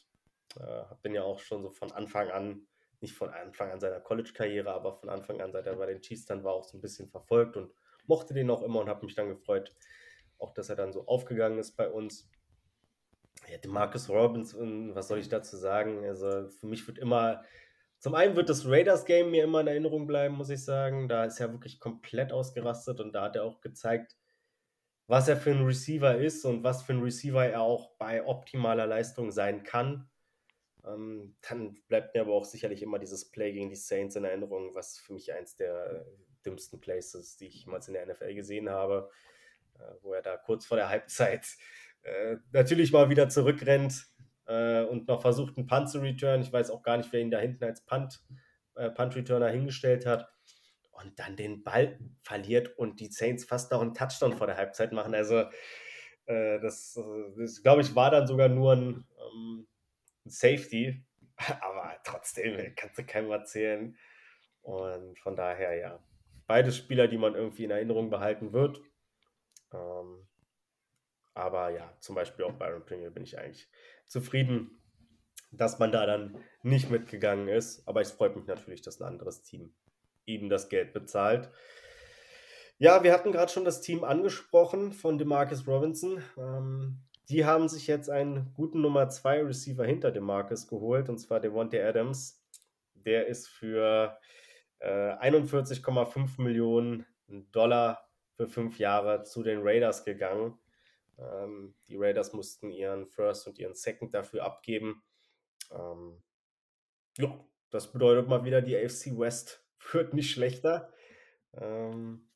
[0.57, 2.67] äh, habe den ja auch schon so von Anfang an,
[2.99, 6.25] nicht von Anfang an seiner College-Karriere, aber von Anfang an, seit er bei den Chiefs
[6.25, 7.71] dann war, auch so ein bisschen verfolgt und
[8.07, 9.75] mochte den auch immer und habe mich dann gefreut,
[10.39, 12.29] auch dass er dann so aufgegangen ist bei uns.
[13.49, 16.03] Ja, Marcus Robinson, was soll ich dazu sagen?
[16.05, 17.43] Also für mich wird immer,
[17.99, 21.07] zum einen wird das Raiders-Game mir immer in Erinnerung bleiben, muss ich sagen.
[21.07, 24.15] Da ist er wirklich komplett ausgerastet und da hat er auch gezeigt,
[25.07, 28.87] was er für ein Receiver ist und was für ein Receiver er auch bei optimaler
[28.87, 30.09] Leistung sein kann.
[30.85, 34.75] Ähm, dann bleibt mir aber auch sicherlich immer dieses Play gegen die Saints in Erinnerung,
[34.75, 36.05] was für mich eins der
[36.47, 39.09] dümmsten Places, die ich jemals in der NFL gesehen habe,
[39.79, 41.45] äh, wo er da kurz vor der Halbzeit
[42.03, 44.07] äh, natürlich mal wieder zurückrennt
[44.47, 46.41] äh, und noch versucht, einen Punt zu return.
[46.41, 48.23] Ich weiß auch gar nicht, wer ihn da hinten als Punt,
[48.75, 50.29] äh, Punt-Returner hingestellt hat.
[50.91, 54.91] Und dann den Ball verliert und die Saints fast noch einen Touchdown vor der Halbzeit
[54.93, 55.13] machen.
[55.13, 55.43] Also,
[56.25, 56.99] das,
[57.37, 59.67] das glaube ich, war dann sogar nur ein, ähm,
[60.25, 61.05] ein Safety.
[61.61, 63.95] Aber trotzdem kannst du keinem erzählen.
[64.61, 65.99] Und von daher, ja,
[66.47, 68.81] beide Spieler, die man irgendwie in Erinnerung behalten wird.
[69.73, 70.27] Ähm,
[71.33, 73.69] aber ja, zum Beispiel auch Byron Pringle bin ich eigentlich
[74.07, 74.81] zufrieden,
[75.51, 77.87] dass man da dann nicht mitgegangen ist.
[77.87, 79.75] Aber es freut mich natürlich, dass ein anderes Team
[80.25, 81.51] ihm das Geld bezahlt.
[82.79, 86.21] Ja, wir hatten gerade schon das Team angesprochen von DeMarcus Robinson.
[86.37, 91.39] Ähm, die haben sich jetzt einen guten Nummer 2 Receiver hinter DeMarcus geholt, und zwar
[91.39, 92.43] Devontae Adams.
[92.93, 94.17] Der ist für
[94.81, 97.05] 41,5 äh, Millionen
[97.51, 100.57] Dollar für fünf Jahre zu den Raiders gegangen.
[101.17, 105.03] Ähm, die Raiders mussten ihren First und ihren Second dafür abgeben.
[105.71, 106.21] Ähm,
[107.17, 110.93] ja, das bedeutet mal wieder, die AFC West wird nicht schlechter.
[111.53, 112.27] Ähm,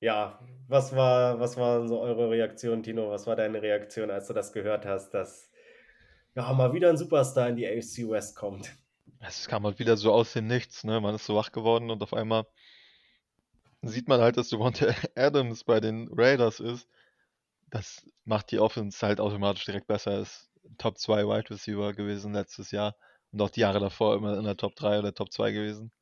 [0.00, 3.10] ja, was war, was war so eure Reaktion, Tino?
[3.10, 5.50] Was war deine Reaktion, als du das gehört hast, dass
[6.34, 8.70] ja mal wieder ein Superstar in die AFC West kommt?
[9.20, 11.00] Es kam halt wieder so aus dem Nichts, ne?
[11.00, 12.46] Man ist so wach geworden und auf einmal
[13.82, 16.88] sieht man halt, dass Devonta Adams bei den Raiders ist.
[17.70, 20.12] Das macht die Offense halt automatisch direkt besser.
[20.12, 22.96] Er ist Top 2 Wide Receiver gewesen letztes Jahr
[23.32, 25.92] und auch die Jahre davor immer in der Top 3 oder Top 2 gewesen.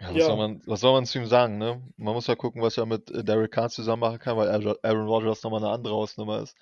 [0.00, 0.26] Ja, was, ja.
[0.26, 1.82] Soll man, was soll man zu ihm sagen, ne?
[1.96, 5.06] Man muss ja gucken, was er mit äh, Derek Carr zusammen machen kann, weil Aaron
[5.06, 6.56] Rodgers nochmal eine andere Hausnummer ist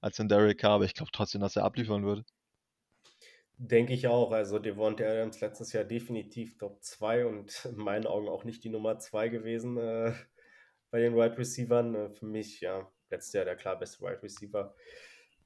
[0.00, 2.24] als in Derek Carr, aber ich glaube trotzdem, dass er abliefern würde.
[3.58, 4.30] Denke ich auch.
[4.30, 8.68] Also Devonta Adams letztes Jahr definitiv Top 2 und in meinen Augen auch nicht die
[8.68, 10.12] Nummer 2 gewesen äh,
[10.90, 11.94] bei den Wide Receivern.
[11.94, 14.74] Äh, für mich, ja, letztes Jahr der klar beste Wide Receiver.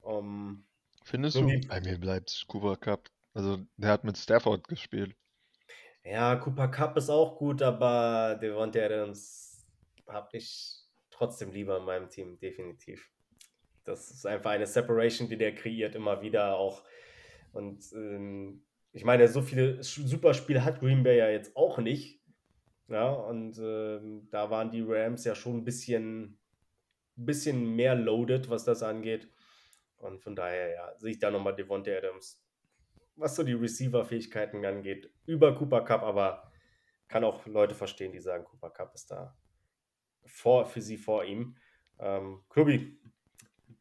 [0.03, 0.67] Um,
[1.05, 1.47] Findest du?
[1.69, 3.09] Bei mir bleibt Cooper Cup.
[3.33, 5.17] Also der hat mit Stafford gespielt.
[6.05, 9.65] Ja, Cooper Cup ist auch gut, aber Devonta Adams
[10.07, 13.09] habe ich trotzdem lieber in meinem Team, definitiv.
[13.85, 16.83] Das ist einfach eine Separation, die der kreiert, immer wieder auch
[17.53, 22.21] und ähm, ich meine, so viele Superspiele hat Green Bay ja jetzt auch nicht.
[22.89, 26.39] Ja, und ähm, da waren die Rams ja schon ein bisschen,
[27.17, 29.31] bisschen mehr loaded, was das angeht.
[29.97, 32.45] Und von daher, ja, sehe ich da nochmal Devontae Adams,
[33.17, 36.53] was so die Receiver-Fähigkeiten angeht, über Cooper Cup, aber
[37.09, 39.37] kann auch Leute verstehen, die sagen, Cooper Cup ist da
[40.27, 41.57] vor, für sie vor ihm.
[41.99, 42.99] Ähm, Klubi,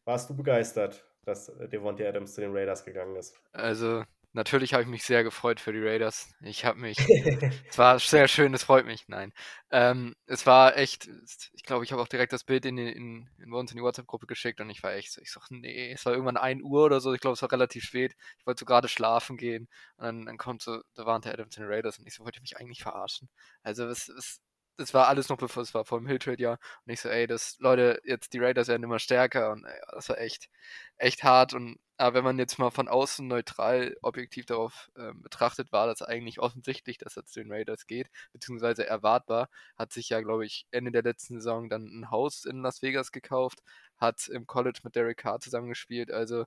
[0.06, 1.11] warst du begeistert?
[1.26, 3.36] Dass Devontae Adams zu den Raiders gegangen ist.
[3.54, 4.04] Also,
[4.34, 6.34] natürlich habe ich mich sehr gefreut für die Raiders.
[6.42, 6.98] Ich habe mich,
[7.70, 9.08] es war sehr schön, es freut mich.
[9.08, 9.34] Nein,
[9.72, 11.10] ähm, es war echt,
[11.54, 14.28] ich glaube, ich habe auch direkt das Bild in, in, in uns in die WhatsApp-Gruppe
[14.28, 17.02] geschickt und ich war echt so, ich sag, nee, es war irgendwann 1 Uhr oder
[17.02, 18.16] so, ich glaube, es war relativ spät.
[18.40, 19.68] Ich wollte so gerade schlafen gehen
[19.98, 22.42] und dann, dann kommt so Devontae Adams in den Raiders und ich so, wollte ich
[22.42, 23.30] mich eigentlich verarschen.
[23.64, 24.42] Also, es,
[24.82, 27.28] es, war alles noch bevor es war vor dem Hilltrade ja und ich so ey
[27.28, 29.52] das Leute jetzt die Raiders werden immer stärker.
[29.52, 30.50] Und ey, das war echt
[30.98, 31.54] echt hart.
[31.54, 36.02] Und aber wenn man jetzt mal von außen neutral objektiv darauf äh, betrachtet war das
[36.02, 39.50] eigentlich offensichtlich dass er zu den Raiders geht beziehungsweise erwartbar.
[39.78, 43.12] Hat sich ja glaube ich Ende der letzten Saison dann ein Haus in Las Vegas
[43.12, 43.60] gekauft
[43.98, 46.12] hat im College mit Derek Carr zusammengespielt.
[46.12, 46.46] Also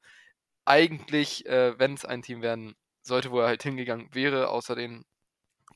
[0.67, 5.05] eigentlich äh, wenn es ein Team werden sollte wo er halt hingegangen wäre außer den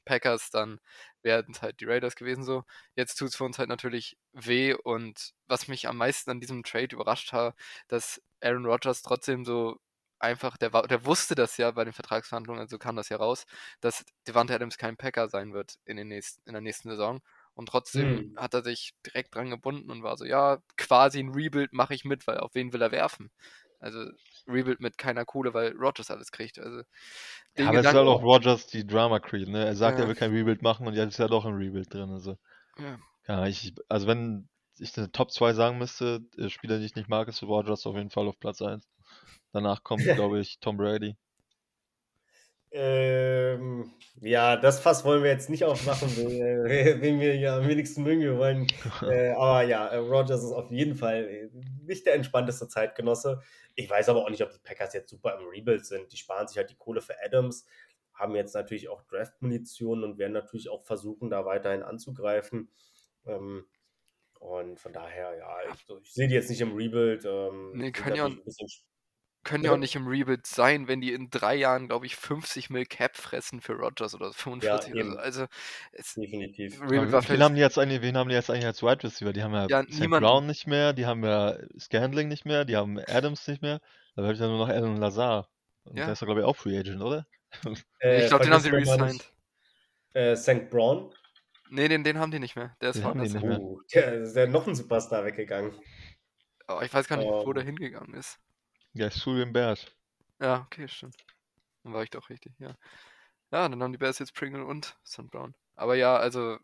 [0.08, 0.80] Packers, dann
[1.22, 2.64] wären es halt die Raiders gewesen so.
[2.96, 6.62] Jetzt tut es für uns halt natürlich weh und was mich am meisten an diesem
[6.64, 7.54] Trade überrascht hat,
[7.88, 9.78] dass Aaron Rodgers trotzdem so
[10.18, 13.46] einfach, der, der wusste das ja bei den Vertragsverhandlungen, also kam das ja raus,
[13.80, 17.20] dass Devante Adams kein Packer sein wird in, den nächsten, in der nächsten Saison.
[17.54, 18.36] Und trotzdem hm.
[18.36, 22.04] hat er sich direkt dran gebunden und war so, ja, quasi ein Rebuild mache ich
[22.04, 23.30] mit, weil auf wen will er werfen?
[23.80, 24.10] Also
[24.48, 26.58] Rebuild mit keiner Kohle, weil Rogers alles kriegt.
[26.58, 26.82] Also,
[27.56, 29.64] ja, aber es ist halt auch Rogers die Drama Creed, ne?
[29.64, 30.04] Er sagt, ja.
[30.04, 32.10] er will kein Rebuild machen und jetzt ist ja doch ein Rebuild drin.
[32.10, 32.36] Also,
[32.78, 32.98] ja.
[33.26, 37.28] ja ich, also wenn ich eine Top 2 sagen müsste, Spieler, die ich nicht mag,
[37.28, 38.88] ist Rogers auf jeden Fall auf Platz 1.
[39.52, 41.16] Danach kommt, glaube ich, Tom Brady.
[42.70, 43.90] Ähm,
[44.20, 46.64] ja, das Fass wollen wir jetzt nicht aufmachen, wen,
[47.02, 48.20] wen wir ja am wenigsten mögen.
[48.20, 48.66] Wir wollen,
[49.02, 51.50] äh, aber ja, äh, Rogers ist auf jeden Fall äh,
[51.86, 53.40] nicht der entspannteste Zeitgenosse.
[53.74, 56.12] Ich weiß aber auch nicht, ob die Packers jetzt super im Rebuild sind.
[56.12, 57.64] Die sparen sich halt die Kohle für Adams,
[58.12, 62.70] haben jetzt natürlich auch Draft-Munition und werden natürlich auch versuchen, da weiterhin anzugreifen.
[63.26, 63.64] Ähm,
[64.40, 67.24] und von daher, ja, ich, ich sehe die jetzt nicht im Rebuild.
[67.24, 68.68] Ähm, nee, können ja, ein bisschen
[69.48, 72.70] können ja auch nicht im Rebuild sein, wenn die in drei Jahren, glaube ich, 50
[72.70, 74.94] Mil Cap fressen für Rogers oder 45.
[74.94, 75.46] Ja, oder also,
[75.92, 76.80] es, Definitiv.
[76.82, 79.32] Rebuild war wen, haben die jetzt eigentlich, wen haben die jetzt eigentlich als Wide Receiver?
[79.32, 80.10] Die haben ja, ja St.
[80.10, 83.80] Brown nicht mehr, die haben ja Scandling nicht mehr, die haben Adams nicht mehr.
[84.14, 85.48] Da habe ich ja nur noch Alan Lazar.
[85.84, 86.04] Und ja.
[86.04, 87.26] der ist ja, glaube ich, auch Free Agent, oder?
[88.00, 89.32] Äh, ich glaube, den haben sie resigned.
[90.12, 90.68] Äh, St.
[90.68, 91.10] Brown?
[91.70, 92.76] Nee, den, den haben die nicht mehr.
[92.80, 93.58] Der ist haben nicht mehr.
[93.58, 95.72] Oh, der ist ja noch ein Superstar weggegangen.
[96.68, 97.46] Oh, ich weiß gar nicht, um.
[97.46, 97.68] wo der ähm.
[97.68, 98.38] hingegangen ist.
[98.98, 99.86] Ja, ist Julian Bears.
[100.40, 101.14] Ja, okay, stimmt.
[101.84, 102.74] Dann war ich doch richtig, ja.
[103.52, 105.30] Ja, dann haben die Bears jetzt Pringle und St.
[105.30, 105.54] Brown.
[105.76, 106.58] Aber ja, also,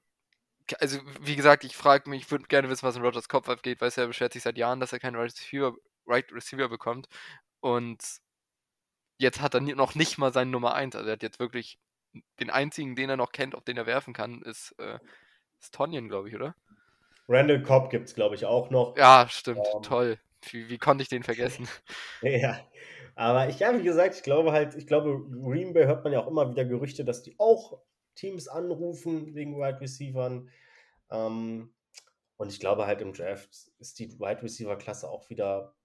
[0.80, 3.80] also wie gesagt, ich frage mich, ich würde gerne wissen, was in Rogers Kopf abgeht,
[3.80, 5.76] weil er beschwert sich seit Jahren, dass er keinen Right Receiver,
[6.08, 7.06] right Receiver bekommt.
[7.60, 8.02] Und
[9.18, 10.96] jetzt hat er noch nicht mal seinen Nummer 1.
[10.96, 11.78] Also er hat jetzt wirklich
[12.40, 14.98] den einzigen, den er noch kennt, auf den er werfen kann, ist, äh,
[15.60, 16.56] ist Tonyan, glaube ich, oder?
[17.28, 18.96] Randall Cobb gibt es, glaube ich, auch noch.
[18.96, 19.66] Ja, stimmt.
[19.72, 20.18] Ähm, Toll.
[20.52, 21.68] Wie, wie konnte ich den vergessen?
[22.22, 22.60] ja,
[23.14, 26.20] aber ich, ja, wie gesagt, ich glaube halt, ich glaube, Green Bay hört man ja
[26.20, 27.80] auch immer wieder Gerüchte, dass die auch
[28.14, 30.50] Teams anrufen wegen Wide Receivern.
[31.10, 31.72] Ähm,
[32.36, 35.76] und ich glaube halt im Draft ist die Wide Receiver Klasse auch wieder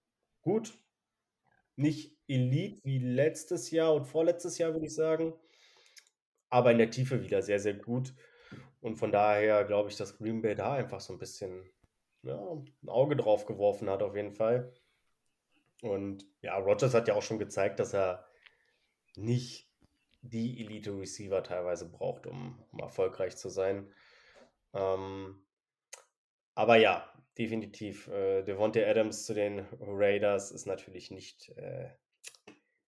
[0.42, 0.74] gut.
[1.76, 5.34] Nicht Elite wie letztes Jahr und vorletztes Jahr, würde ich sagen.
[6.50, 8.14] Aber in der Tiefe wieder sehr, sehr gut.
[8.82, 11.70] Und von daher glaube ich, dass Green Bay da einfach so ein bisschen
[12.24, 14.74] ja, ein Auge drauf geworfen hat, auf jeden Fall.
[15.82, 18.26] Und ja, Rogers hat ja auch schon gezeigt, dass er
[19.16, 19.70] nicht
[20.22, 23.92] die Elite-Receiver teilweise braucht, um, um erfolgreich zu sein.
[24.74, 25.46] Ähm,
[26.56, 28.08] aber ja, definitiv.
[28.10, 31.90] Äh, Devontae Adams zu den Raiders ist natürlich nicht äh,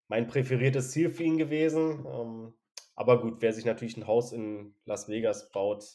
[0.07, 2.05] mein präferiertes Ziel für ihn gewesen.
[2.05, 2.53] Ähm,
[2.95, 5.85] aber gut, wer sich natürlich ein Haus in Las Vegas baut,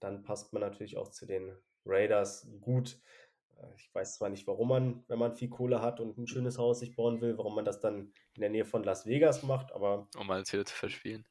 [0.00, 1.54] dann passt man natürlich auch zu den
[1.86, 2.98] Raiders gut.
[3.58, 6.58] Äh, ich weiß zwar nicht, warum man, wenn man viel Kohle hat und ein schönes
[6.58, 9.72] Haus sich bauen will, warum man das dann in der Nähe von Las Vegas macht,
[9.72, 10.08] aber.
[10.16, 11.26] Um mal wieder zu verspielen.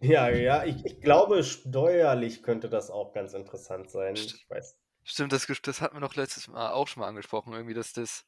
[0.00, 4.14] Ja, ja, ich, ich glaube, steuerlich könnte das auch ganz interessant sein.
[4.14, 4.78] Ich weiß.
[5.04, 8.24] Stimmt, das, das hat man doch letztes Mal auch schon mal angesprochen, irgendwie, dass das,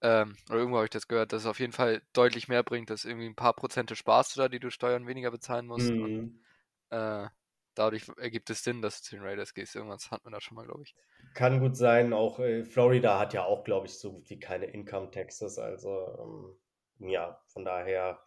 [0.00, 2.88] ähm, oder irgendwo habe ich das gehört, dass es auf jeden Fall deutlich mehr bringt,
[2.88, 5.90] dass irgendwie ein paar Prozente sparst du da, die du Steuern weniger bezahlen musst.
[5.90, 6.02] Mhm.
[6.02, 6.40] Und,
[6.90, 7.28] äh,
[7.80, 9.74] dadurch ergibt es Sinn, dass du zu den Raiders gehst.
[9.74, 10.94] Irgendwas hat man da schon mal, glaube ich.
[11.34, 12.12] Kann gut sein.
[12.12, 15.58] Auch äh, Florida hat ja auch, glaube ich, so gut wie keine Income Taxes.
[15.58, 16.58] Also
[16.98, 18.22] ähm, ja, von daher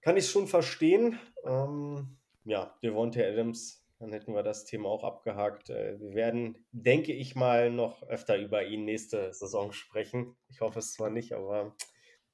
[0.00, 1.18] kann ich es schon verstehen.
[1.44, 5.68] Ähm, ja, Devontae Adams, dann hätten wir das Thema auch abgehakt.
[5.68, 10.34] Äh, wir werden, denke ich mal, noch öfter über ihn nächste Saison sprechen.
[10.48, 11.76] Ich hoffe es zwar nicht, aber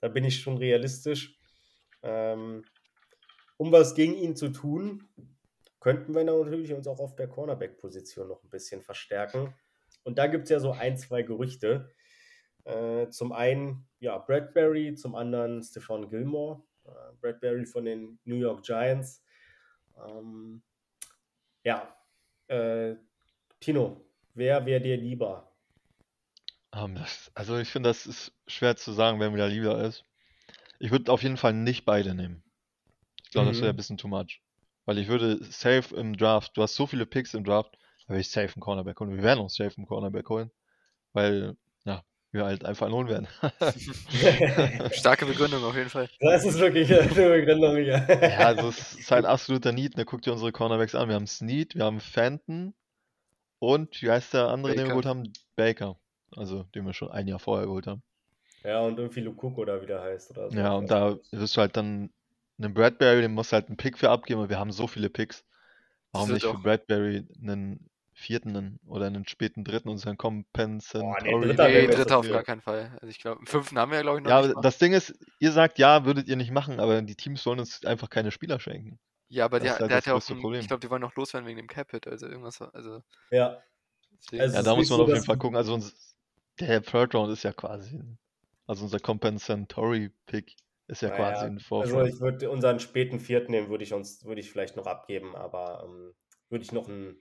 [0.01, 1.37] da bin ich schon realistisch.
[2.03, 2.65] Ähm,
[3.57, 5.09] um was gegen ihn zu tun,
[5.81, 9.55] könnten wir natürlich uns auch auf der Cornerback-Position noch ein bisschen verstärken.
[10.05, 11.93] Und da gibt es ja so ein, zwei Gerüchte.
[12.65, 16.63] Äh, zum einen, ja, Bradbury, zum anderen Stefan Gilmore.
[16.85, 19.25] Äh, Bradbury von den New York Giants.
[20.07, 20.63] Ähm,
[21.65, 21.95] ja,
[22.49, 22.97] äh,
[23.59, 24.05] Tino,
[24.35, 25.51] wer wäre dir lieber?
[26.73, 29.83] Um, ähm, das, also ich finde, das ist schwer zu sagen, wer mir da lieber
[29.83, 30.05] ist.
[30.79, 32.43] Ich würde auf jeden Fall nicht beide nehmen.
[33.25, 33.53] Ich glaube, mhm.
[33.53, 34.41] das wäre ein bisschen too much.
[34.91, 38.23] Weil ich würde safe im Draft, du hast so viele Picks im Draft, da würde
[38.23, 39.15] ich safe einen Cornerback holen.
[39.15, 40.51] Wir werden uns safe einen Cornerback holen.
[41.13, 43.29] Weil, ja, wir halt einfach lohn werden.
[44.91, 46.09] Starke Begründung auf jeden Fall.
[46.19, 48.05] Das ist wirklich eine Begründung, ja.
[48.05, 49.97] ja, also es ist halt absoluter Need.
[49.97, 50.05] Ne?
[50.05, 51.07] Guck dir unsere Cornerbacks an.
[51.07, 52.75] Wir haben Snead, wir haben Fenton
[53.61, 54.83] und wie heißt der andere, Baker.
[54.83, 55.33] den wir geholt haben?
[55.55, 56.01] Baker.
[56.35, 58.03] Also, den wir schon ein Jahr vorher geholt haben.
[58.65, 60.33] Ja, und irgendwie Lukuk oder wie der heißt.
[60.33, 60.59] Oder so.
[60.59, 62.11] Ja, und da wirst du halt dann
[62.63, 65.11] einen Bradbury, den musst du halt einen Pick für abgeben, und wir haben so viele
[65.11, 65.45] Picks.
[66.13, 71.35] Warum nicht für Bradbury einen vierten oder einen späten dritten und dann Compensatory.
[71.35, 72.91] Oh, nee, dritter, nee, dritter auf gar keinen Fall.
[73.01, 74.93] Also ich glaube, im fünften haben wir ja, glaube ich, noch Ja, aber das Ding
[74.93, 78.31] ist, ihr sagt ja, würdet ihr nicht machen, aber die Teams wollen uns einfach keine
[78.31, 78.99] Spieler schenken.
[79.29, 81.47] Ja, aber der, halt der hat ja auch, ein, ich glaube, die wollen noch loswerden
[81.47, 83.03] wegen dem Capit, also irgendwas, also.
[83.31, 83.63] Ja.
[84.33, 85.57] Also ja, da muss man so, auf jeden Fall gucken.
[85.57, 86.17] Also uns,
[86.59, 88.03] der Third Round ist ja quasi,
[88.67, 90.57] also unser Compensatory Pick
[90.91, 91.99] ist ja naja, quasi ein Vorschlag.
[91.99, 95.37] Also ich würde unseren späten vierten nehmen, würde ich uns, würde ich vielleicht noch abgeben,
[95.37, 96.15] aber ähm,
[96.49, 97.17] würde ich noch einen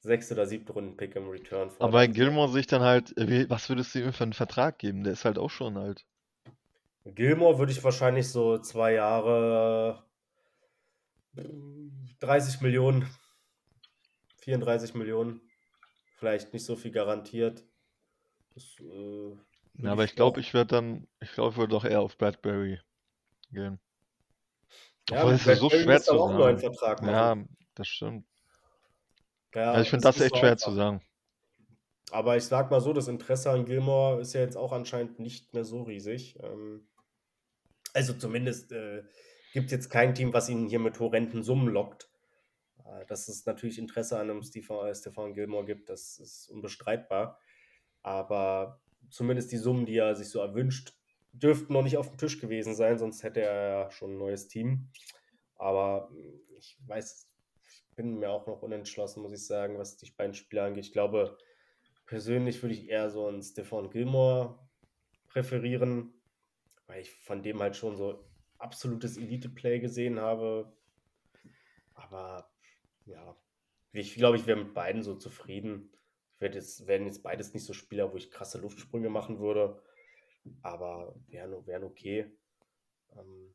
[0.00, 1.88] sechs oder siebten Runden Pick im Return fordern.
[1.88, 3.14] Aber bei Gilmore sich dann halt,
[3.48, 5.04] was würdest du ihm für einen Vertrag geben?
[5.04, 6.04] Der ist halt auch schon alt.
[7.04, 10.04] Gilmore würde ich wahrscheinlich so zwei Jahre
[12.20, 13.08] 30 Millionen,
[14.40, 15.40] 34 Millionen,
[16.16, 17.64] vielleicht nicht so viel garantiert.
[18.54, 19.36] Das, äh,
[19.74, 22.80] ja, aber ich glaube, ich werde dann, ich glaube, ich würde doch eher auf Bradbury
[23.50, 23.80] gehen.
[25.10, 26.58] Ja, Obwohl es ist so schwer zu sagen.
[26.58, 27.36] Vertrag Ja,
[27.74, 28.26] das stimmt.
[29.54, 30.64] Ja, also ich finde das, das echt schwer einfach.
[30.64, 31.02] zu sagen.
[32.10, 35.54] Aber ich sag mal so, das Interesse an Gilmore ist ja jetzt auch anscheinend nicht
[35.54, 36.38] mehr so riesig.
[36.42, 36.86] Ähm,
[37.94, 39.02] also zumindest äh,
[39.52, 42.10] gibt es jetzt kein Team, was ihn hier mit horrenden Summen lockt.
[42.84, 47.38] Äh, dass es natürlich Interesse an einem Stefan, Stefan Gilmore gibt, das ist unbestreitbar.
[48.02, 50.94] Aber zumindest die Summen, die er sich so erwünscht,
[51.32, 54.48] dürften noch nicht auf dem Tisch gewesen sein, sonst hätte er ja schon ein neues
[54.48, 54.90] Team.
[55.56, 56.10] Aber
[56.58, 57.28] ich weiß,
[57.62, 60.86] ich bin mir auch noch unentschlossen, muss ich sagen, was die beiden Spieler angeht.
[60.86, 61.38] Ich glaube,
[62.06, 64.58] persönlich würde ich eher so einen Stefan Gilmore
[65.28, 66.12] präferieren,
[66.86, 68.24] weil ich von dem halt schon so
[68.58, 70.76] absolutes Elite-Play gesehen habe.
[71.94, 72.50] Aber
[73.06, 73.36] ja,
[73.92, 75.90] ich glaube, ich wäre mit beiden so zufrieden.
[76.42, 79.80] Werde jetzt, werden jetzt beides nicht so Spieler, wo ich krasse Luftsprünge machen würde.
[80.60, 82.30] Aber wären wären okay.
[83.16, 83.54] Ähm,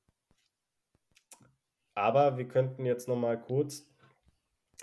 [1.93, 3.89] aber wir könnten jetzt noch mal kurz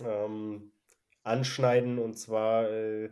[0.01, 0.73] ähm,
[1.23, 3.11] anschneiden und zwar äh,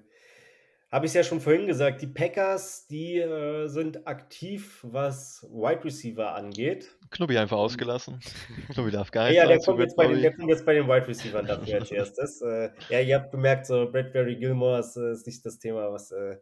[0.92, 5.82] habe ich es ja schon vorhin gesagt, die Packers, die äh, sind aktiv, was Wide
[5.84, 6.94] Receiver angeht.
[7.10, 8.20] Knubbi einfach ausgelassen.
[8.74, 9.36] Knubbi darf gar nicht.
[9.36, 11.90] Ja, der kommt, jetzt bei den, der kommt jetzt bei den Wide Receivers dafür als
[11.90, 12.42] erstes.
[12.42, 16.12] Äh, ja, ihr habt bemerkt, so Bradbury Gilmore ist, äh, ist nicht das Thema, was.
[16.12, 16.36] Äh,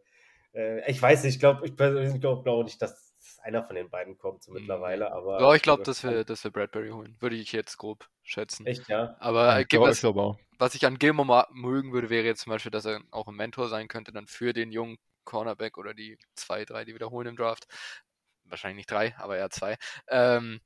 [0.53, 3.10] äh, ich weiß nicht, ich glaube, ich persönlich glaube glaub nicht, dass
[3.41, 5.11] einer von den beiden kommt so mittlerweile.
[5.11, 7.15] Aber ja, ich glaube, dass wir, dass wir Bradbury holen.
[7.19, 8.65] Würde ich jetzt grob schätzen.
[8.65, 9.15] Echt, ja.
[9.19, 12.71] Aber ja, ich glaub, was, was ich an Gilmore mögen würde, wäre jetzt zum Beispiel,
[12.71, 16.65] dass er auch ein Mentor sein könnte, dann für den jungen Cornerback oder die zwei,
[16.65, 17.67] drei, die wiederholen im Draft.
[18.45, 19.77] Wahrscheinlich nicht drei, aber eher zwei.
[20.07, 20.61] Ähm,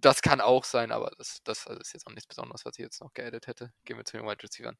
[0.00, 3.00] das kann auch sein, aber das, das ist jetzt auch nichts Besonderes, was ich jetzt
[3.00, 3.72] noch geaddet hätte.
[3.84, 4.76] Gehen wir zu den Wide Receivers.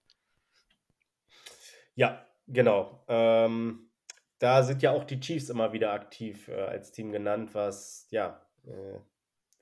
[1.94, 3.04] Ja, genau.
[3.08, 3.90] Ähm,
[4.38, 8.46] da sind ja auch die Chiefs immer wieder aktiv äh, als Team genannt, was ja
[8.64, 8.98] äh,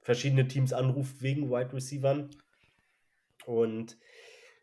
[0.00, 2.30] verschiedene Teams anruft wegen Wide Receivern.
[3.46, 3.98] Und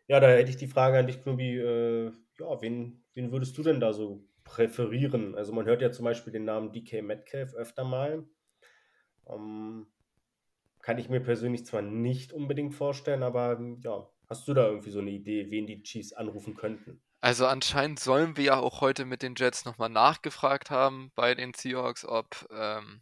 [0.08, 3.62] ja, da hätte ich die Frage an dich, Knubi, äh, ja, wen, wen würdest du
[3.62, 5.34] denn da so präferieren?
[5.34, 8.24] Also man hört ja zum Beispiel den Namen DK Metcalf öfter mal.
[9.28, 9.86] Ähm,
[10.80, 14.98] kann ich mir persönlich zwar nicht unbedingt vorstellen, aber ja, hast du da irgendwie so
[14.98, 17.00] eine Idee, wen die Chiefs anrufen könnten?
[17.22, 21.54] Also anscheinend sollen wir ja auch heute mit den Jets nochmal nachgefragt haben bei den
[21.54, 23.00] Seahawks, ob ähm,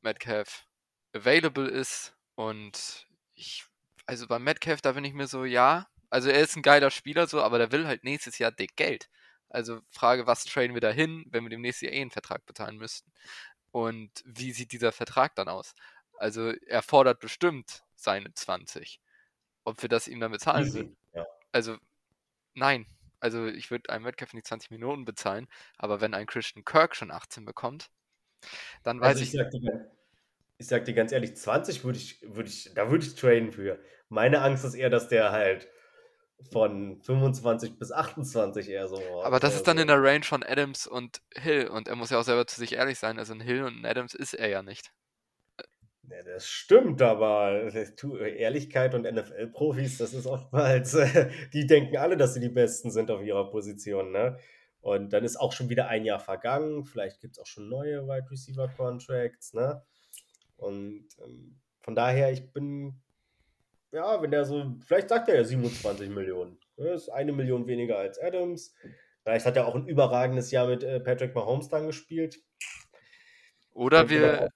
[0.00, 0.66] Metcalf
[1.12, 2.16] available ist.
[2.34, 3.64] Und ich,
[4.06, 7.28] also bei Metcalf, da bin ich mir so, ja, also er ist ein geiler Spieler
[7.28, 9.08] so, aber der will halt nächstes Jahr dick Geld.
[9.48, 12.44] Also Frage, was traden wir da hin, wenn wir dem nächsten Jahr eh einen Vertrag
[12.46, 13.12] bezahlen müssten?
[13.70, 15.76] Und wie sieht dieser Vertrag dann aus?
[16.18, 19.00] Also er fordert bestimmt seine 20.
[19.62, 20.96] Ob wir das ihm dann bezahlen würden?
[21.14, 21.24] Ja.
[21.52, 21.76] Also
[22.54, 22.86] nein,
[23.20, 25.46] also ich würde einem Metcalf nicht 20 Minuten bezahlen,
[25.78, 27.90] aber wenn ein Christian Kirk schon 18 bekommt,
[28.82, 29.34] dann weiß also ich.
[29.34, 29.90] Ich sag, dir,
[30.58, 33.78] ich sag dir ganz ehrlich, 20 würde ich, würde ich, da würde ich trainen für.
[34.08, 35.68] Meine Angst ist eher, dass der halt
[36.50, 39.22] von 25 bis 28 eher so.
[39.22, 39.82] Aber das ist dann so.
[39.82, 42.72] in der Range von Adams und Hill und er muss ja auch selber zu sich
[42.74, 43.18] ehrlich sein.
[43.18, 44.90] Also ein Hill und ein Adams ist er ja nicht.
[46.10, 47.72] Ja, das stimmt, aber
[48.36, 50.96] Ehrlichkeit und NFL-Profis, das ist oftmals,
[51.52, 54.36] die denken alle, dass sie die Besten sind auf ihrer Position, ne?
[54.80, 58.08] Und dann ist auch schon wieder ein Jahr vergangen, vielleicht gibt es auch schon neue
[58.08, 59.82] Wide Receiver Contracts, ne?
[60.56, 63.00] Und ähm, von daher, ich bin,
[63.92, 66.58] ja, wenn der so, vielleicht sagt er ja 27 Millionen.
[66.76, 68.74] Das ist eine Million weniger als Adams.
[69.22, 72.40] Vielleicht hat er auch ein überragendes Jahr mit äh, Patrick Mahomes dann gespielt.
[73.72, 74.50] Oder wir,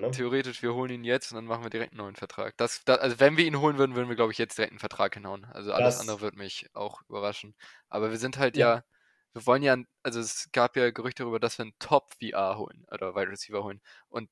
[0.00, 0.10] ne?
[0.10, 2.56] theoretisch, wir holen ihn jetzt und dann machen wir direkt einen neuen Vertrag.
[2.56, 4.80] Das, das, also wenn wir ihn holen würden, würden wir, glaube ich, jetzt direkt einen
[4.80, 5.44] Vertrag hinhauen.
[5.46, 7.54] Also alles das, andere würde mich auch überraschen.
[7.88, 8.76] Aber wir sind halt ja.
[8.76, 8.84] ja,
[9.32, 13.14] wir wollen ja, also es gab ja Gerüchte darüber, dass wir einen Top-VR holen oder
[13.14, 13.80] Wide Receiver holen.
[14.08, 14.30] Und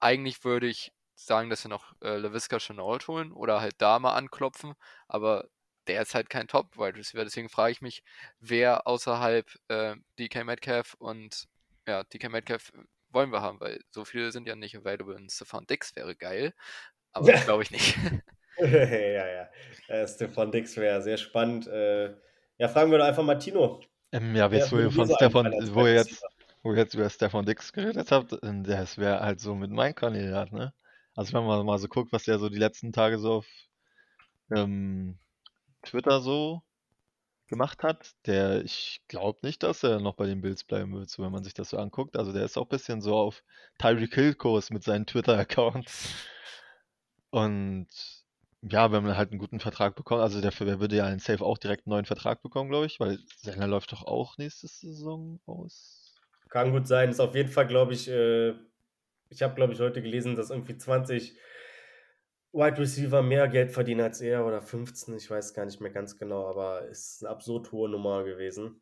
[0.00, 4.14] eigentlich würde ich sagen, dass wir noch äh, LaVisca Chenault holen oder halt da mal
[4.14, 4.74] anklopfen.
[5.08, 5.48] Aber
[5.86, 7.24] der ist halt kein Top-Wide Receiver.
[7.24, 8.02] Deswegen frage ich mich,
[8.40, 11.46] wer außerhalb äh, DK Metcalf und
[11.86, 12.72] ja, DK Metcalf
[13.16, 15.16] wollen wir haben, weil so viele sind ja nicht available.
[15.16, 16.52] Und Stefan Dix wäre geil,
[17.12, 17.96] aber das glaube ich nicht.
[18.58, 19.48] ja, ja.
[19.88, 21.66] Äh, Stefan Dix wäre sehr spannend.
[21.66, 22.14] Äh,
[22.58, 23.80] ja, fragen wir doch einfach Martino.
[24.12, 26.22] Ähm, ja, wisst ihr von Stefan, wo ihr jetzt,
[26.62, 29.94] wo ihr jetzt über Stefan Dix geredet habt, ähm, das wäre halt so mit mein
[29.94, 30.72] Kandidat, ne?
[31.14, 33.46] Also wenn man mal so guckt, was der so die letzten Tage so auf
[34.54, 35.18] ähm,
[35.82, 36.62] Twitter so
[37.48, 41.22] gemacht hat, der, ich glaube nicht, dass er noch bei den Bills bleiben wird, so
[41.22, 42.16] wenn man sich das so anguckt.
[42.16, 43.42] Also der ist auch ein bisschen so auf
[43.78, 46.14] Tyreek Hill-Kurs mit seinen Twitter-Accounts.
[47.30, 47.88] Und
[48.62, 51.44] ja, wenn man halt einen guten Vertrag bekommt, also dafür der würde ja in Safe
[51.44, 55.38] auch direkt einen neuen Vertrag bekommen, glaube ich, weil seiner läuft doch auch nächste Saison
[55.46, 56.14] aus.
[56.48, 57.10] Kann gut sein.
[57.10, 58.54] Ist auf jeden Fall, glaube ich, äh,
[59.28, 61.36] ich habe, glaube ich, heute gelesen, dass irgendwie 20
[62.56, 66.16] Wide Receiver mehr Geld verdienen als er oder 15, ich weiß gar nicht mehr ganz
[66.16, 68.80] genau, aber ist eine absurd hohe Nummer gewesen.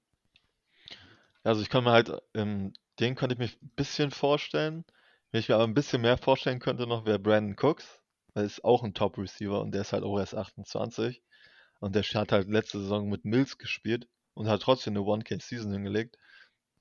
[1.42, 4.84] Also ich kann mir halt, ähm, den könnte ich mir ein bisschen vorstellen.
[5.32, 8.00] Wenn ich mir aber ein bisschen mehr vorstellen könnte noch, wäre Brandon Cooks.
[8.34, 11.20] Er ist auch ein Top-Receiver und der ist halt auch erst 28.
[11.80, 16.16] Und der hat halt letzte Saison mit Mills gespielt und hat trotzdem eine One-K-Season hingelegt.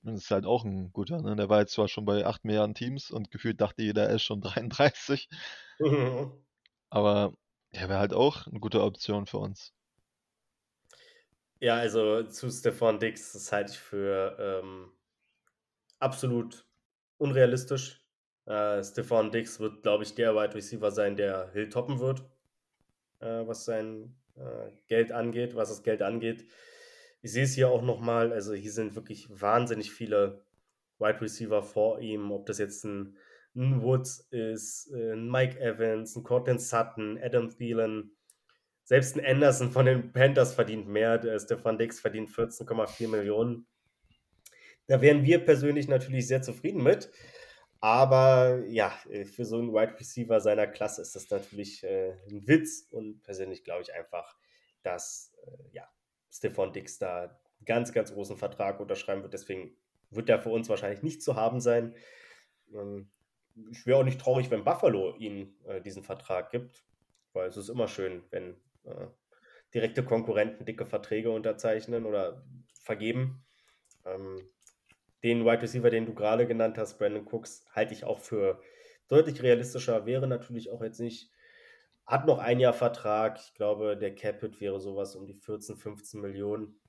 [0.03, 1.35] Und ist halt auch ein guter, ne?
[1.35, 4.23] Der war jetzt zwar schon bei 8 Milliarden Teams und gefühlt dachte jeder, er ist
[4.23, 5.29] schon 33.
[6.93, 7.33] Aber
[7.73, 9.73] der wäre halt auch eine gute Option für uns.
[11.59, 14.91] Ja, also zu Stefan Dix, das halte ich für ähm,
[15.97, 16.67] absolut
[17.17, 18.05] unrealistisch.
[18.45, 22.25] Äh, Stefan Dix wird, glaube ich, der Wide Receiver sein, der Hill toppen wird,
[23.21, 26.45] äh, was sein äh, Geld angeht, was das Geld angeht.
[27.23, 30.45] Ich sehe es hier auch nochmal, also hier sind wirklich wahnsinnig viele
[30.99, 33.17] Wide Receiver vor ihm, ob das jetzt ein
[33.55, 38.15] ein Woods ist, äh, ein Mike Evans, ein Cortland Sutton, Adam Thielen.
[38.83, 41.17] Selbst ein Anderson von den Panthers verdient mehr.
[41.17, 43.65] Der Stefan Dix verdient 14,4 Millionen.
[44.87, 47.11] Da wären wir persönlich natürlich sehr zufrieden mit.
[47.79, 52.47] Aber ja, äh, für so einen Wide Receiver seiner Klasse ist das natürlich äh, ein
[52.47, 52.87] Witz.
[52.89, 54.35] Und persönlich glaube ich einfach,
[54.81, 55.87] dass äh, ja,
[56.31, 59.33] Stefan Dix da einen ganz, ganz großen Vertrag unterschreiben wird.
[59.33, 59.77] Deswegen
[60.09, 61.95] wird er für uns wahrscheinlich nicht zu haben sein.
[62.73, 63.09] Ähm,
[63.71, 66.83] ich wäre auch nicht traurig, wenn Buffalo ihm äh, diesen Vertrag gibt,
[67.33, 69.07] weil es ist immer schön, wenn äh,
[69.73, 72.43] direkte Konkurrenten dicke Verträge unterzeichnen oder
[72.81, 73.43] vergeben.
[74.05, 74.49] Ähm,
[75.23, 78.61] den Wide Receiver, den du gerade genannt hast, Brandon Cooks, halte ich auch für
[79.07, 80.05] deutlich realistischer.
[80.05, 81.31] Wäre natürlich auch jetzt nicht,
[82.05, 83.39] hat noch ein Jahr Vertrag.
[83.39, 86.79] Ich glaube, der Capit wäre sowas um die 14, 15 Millionen.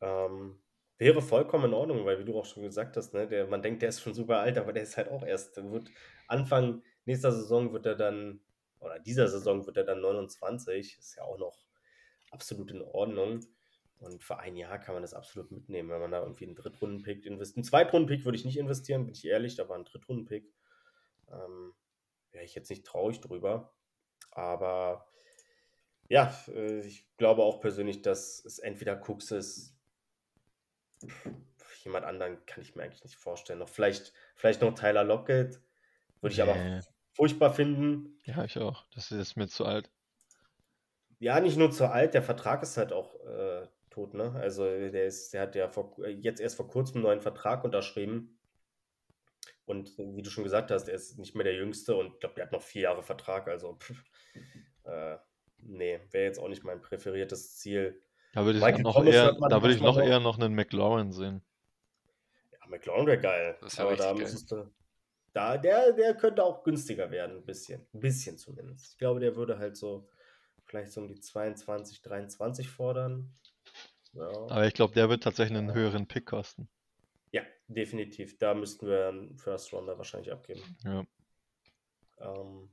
[0.00, 0.58] Ähm,
[0.98, 3.82] Wäre vollkommen in Ordnung, weil wie du auch schon gesagt hast, ne, der, man denkt,
[3.82, 5.90] der ist schon super alt, aber der ist halt auch erst, wird
[6.28, 8.40] Anfang nächster Saison wird er dann,
[8.80, 11.64] oder dieser Saison wird er dann 29, ist ja auch noch
[12.30, 13.40] absolut in Ordnung.
[14.00, 17.24] Und für ein Jahr kann man das absolut mitnehmen, wenn man da irgendwie einen Drittrunden-Pick
[17.26, 17.58] investiert.
[17.58, 20.52] Einen Zweitrunden-Pick würde ich nicht investieren, bin ich ehrlich, da war ein Drittrunden-Pick.
[21.30, 21.72] Ähm,
[22.32, 23.72] Wäre ich jetzt nicht traurig drüber.
[24.30, 25.06] Aber
[26.08, 29.73] ja, äh, ich glaube auch persönlich, dass es entweder Cooks ist,
[31.84, 33.58] jemand anderen kann ich mir eigentlich nicht vorstellen.
[33.58, 35.60] Noch vielleicht, vielleicht noch Tyler Lockett.
[36.20, 36.42] Würde ich nee.
[36.42, 36.80] aber
[37.12, 38.18] furchtbar finden.
[38.24, 38.86] Ja, ich auch.
[38.94, 39.90] Das ist mir zu alt.
[41.18, 44.32] Ja, nicht nur zu alt, der Vertrag ist halt auch äh, tot, ne?
[44.32, 48.38] Also der ist, der hat ja vor, jetzt erst vor kurzem einen neuen Vertrag unterschrieben.
[49.66, 52.34] Und wie du schon gesagt hast, er ist nicht mehr der Jüngste und ich glaube,
[52.34, 53.48] der hat noch vier Jahre Vertrag.
[53.48, 54.04] Also, pff,
[54.84, 55.16] äh,
[55.58, 58.02] nee, wäre jetzt auch nicht mein präferiertes Ziel.
[58.34, 61.40] Da würde ich, noch eher, da würde ich noch eher noch einen McLaurin sehen.
[62.52, 63.56] Ja, McLaurin wäre geil.
[63.60, 64.68] Das aber da müsstest du.
[65.32, 67.86] Da, der, der könnte auch günstiger werden, ein bisschen.
[67.92, 68.92] Ein bisschen zumindest.
[68.92, 70.08] Ich glaube, der würde halt so
[70.64, 73.32] vielleicht so um die 22, 23 fordern.
[74.14, 74.28] Ja.
[74.28, 76.68] Aber ich glaube, der wird tatsächlich einen höheren Pick kosten.
[77.32, 78.38] Ja, definitiv.
[78.38, 80.62] Da müssten wir einen First Rounder wahrscheinlich abgeben.
[80.84, 81.04] Ja.
[82.18, 82.70] Ähm,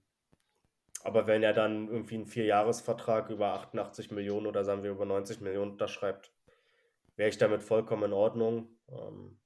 [1.04, 5.42] aber wenn er dann irgendwie einen Vierjahresvertrag über 88 Millionen oder sagen wir über 90
[5.42, 6.32] Millionen unterschreibt,
[7.16, 8.70] wäre ich damit vollkommen in Ordnung.
[8.90, 9.40] Ähm,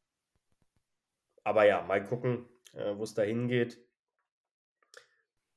[1.43, 3.79] aber ja, mal gucken, äh, wo es da hingeht.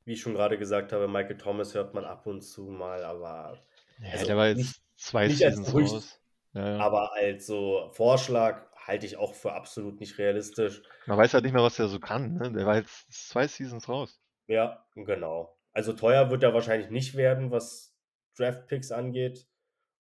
[0.04, 3.58] Wie ich schon gerade gesagt habe, Michael Thomas hört man ab und zu mal, aber.
[4.00, 6.20] Ja, also der war jetzt nicht, zwei Seasons raus.
[6.54, 6.78] Ja, ja.
[6.78, 10.82] Aber als so Vorschlag halte ich auch für absolut nicht realistisch.
[11.06, 12.34] Man weiß halt nicht mehr, was er so kann.
[12.34, 12.52] Ne?
[12.52, 14.20] Der war jetzt zwei Seasons raus.
[14.46, 15.57] Ja, genau.
[15.72, 17.96] Also teuer wird er wahrscheinlich nicht werden, was
[18.36, 19.46] Draft-Picks angeht.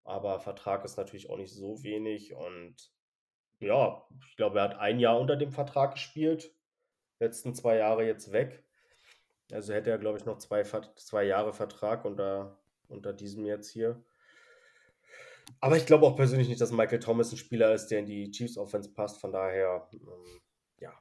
[0.03, 2.34] Aber Vertrag ist natürlich auch nicht so wenig.
[2.34, 2.76] Und
[3.59, 6.53] ja, ich glaube, er hat ein Jahr unter dem Vertrag gespielt.
[7.20, 8.63] Letzten zwei Jahre jetzt weg.
[9.51, 14.03] Also hätte er, glaube ich, noch zwei, zwei Jahre Vertrag unter, unter diesem jetzt hier.
[15.59, 18.32] Aber ich glaube auch persönlich nicht, dass Michael Thomas ein Spieler ist, der in die
[18.32, 19.20] Chiefs Offense passt.
[19.20, 20.41] Von daher, ähm,
[20.80, 20.93] ja,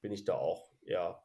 [0.00, 1.22] bin ich da auch eher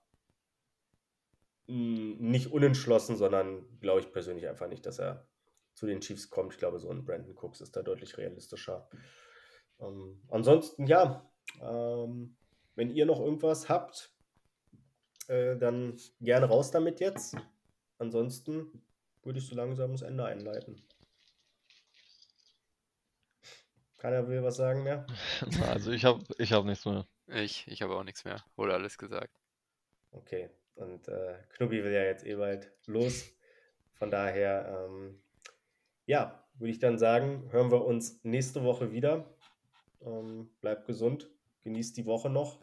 [1.67, 5.27] nicht unentschlossen, sondern glaube ich persönlich einfach nicht, dass er
[5.73, 6.53] zu den Chiefs kommt.
[6.53, 8.89] Ich glaube, so ein Brandon Cooks ist da deutlich realistischer.
[9.79, 11.31] Ähm, ansonsten, ja,
[11.61, 12.35] ähm,
[12.75, 14.13] wenn ihr noch irgendwas habt,
[15.27, 17.35] äh, dann gerne raus damit jetzt.
[17.97, 18.83] Ansonsten
[19.23, 20.81] würde ich so langsam das Ende einleiten.
[23.97, 25.05] Keiner will was sagen mehr?
[25.69, 27.07] also ich habe ich hab nichts mehr.
[27.27, 28.43] Ich, ich habe auch nichts mehr.
[28.55, 29.39] Wurde alles gesagt.
[30.11, 30.49] Okay.
[30.75, 33.31] Und äh, Knubbi will ja jetzt eh bald los.
[33.93, 35.21] Von daher, ähm,
[36.05, 39.37] ja, würde ich dann sagen, hören wir uns nächste Woche wieder.
[40.03, 41.29] Ähm, bleibt gesund,
[41.61, 42.59] genießt die Woche noch.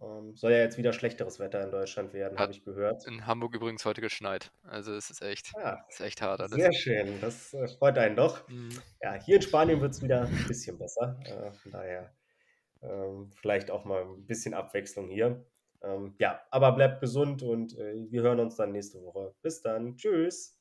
[0.00, 3.06] Ähm, soll ja jetzt wieder schlechteres Wetter in Deutschland werden, habe ich gehört.
[3.06, 4.52] In Hamburg übrigens heute geschneit.
[4.62, 6.52] Also es ist echt, ah, ist echt hart alles.
[6.52, 8.46] Sehr schön, das äh, freut einen doch.
[8.48, 8.78] Mhm.
[9.00, 11.18] Ja, hier in Spanien wird es wieder ein bisschen besser.
[11.24, 12.14] Äh, von daher
[12.82, 15.46] ähm, vielleicht auch mal ein bisschen Abwechslung hier.
[15.86, 19.34] Ähm, ja, aber bleibt gesund und äh, wir hören uns dann nächste Woche.
[19.42, 19.96] Bis dann.
[19.96, 20.55] Tschüss.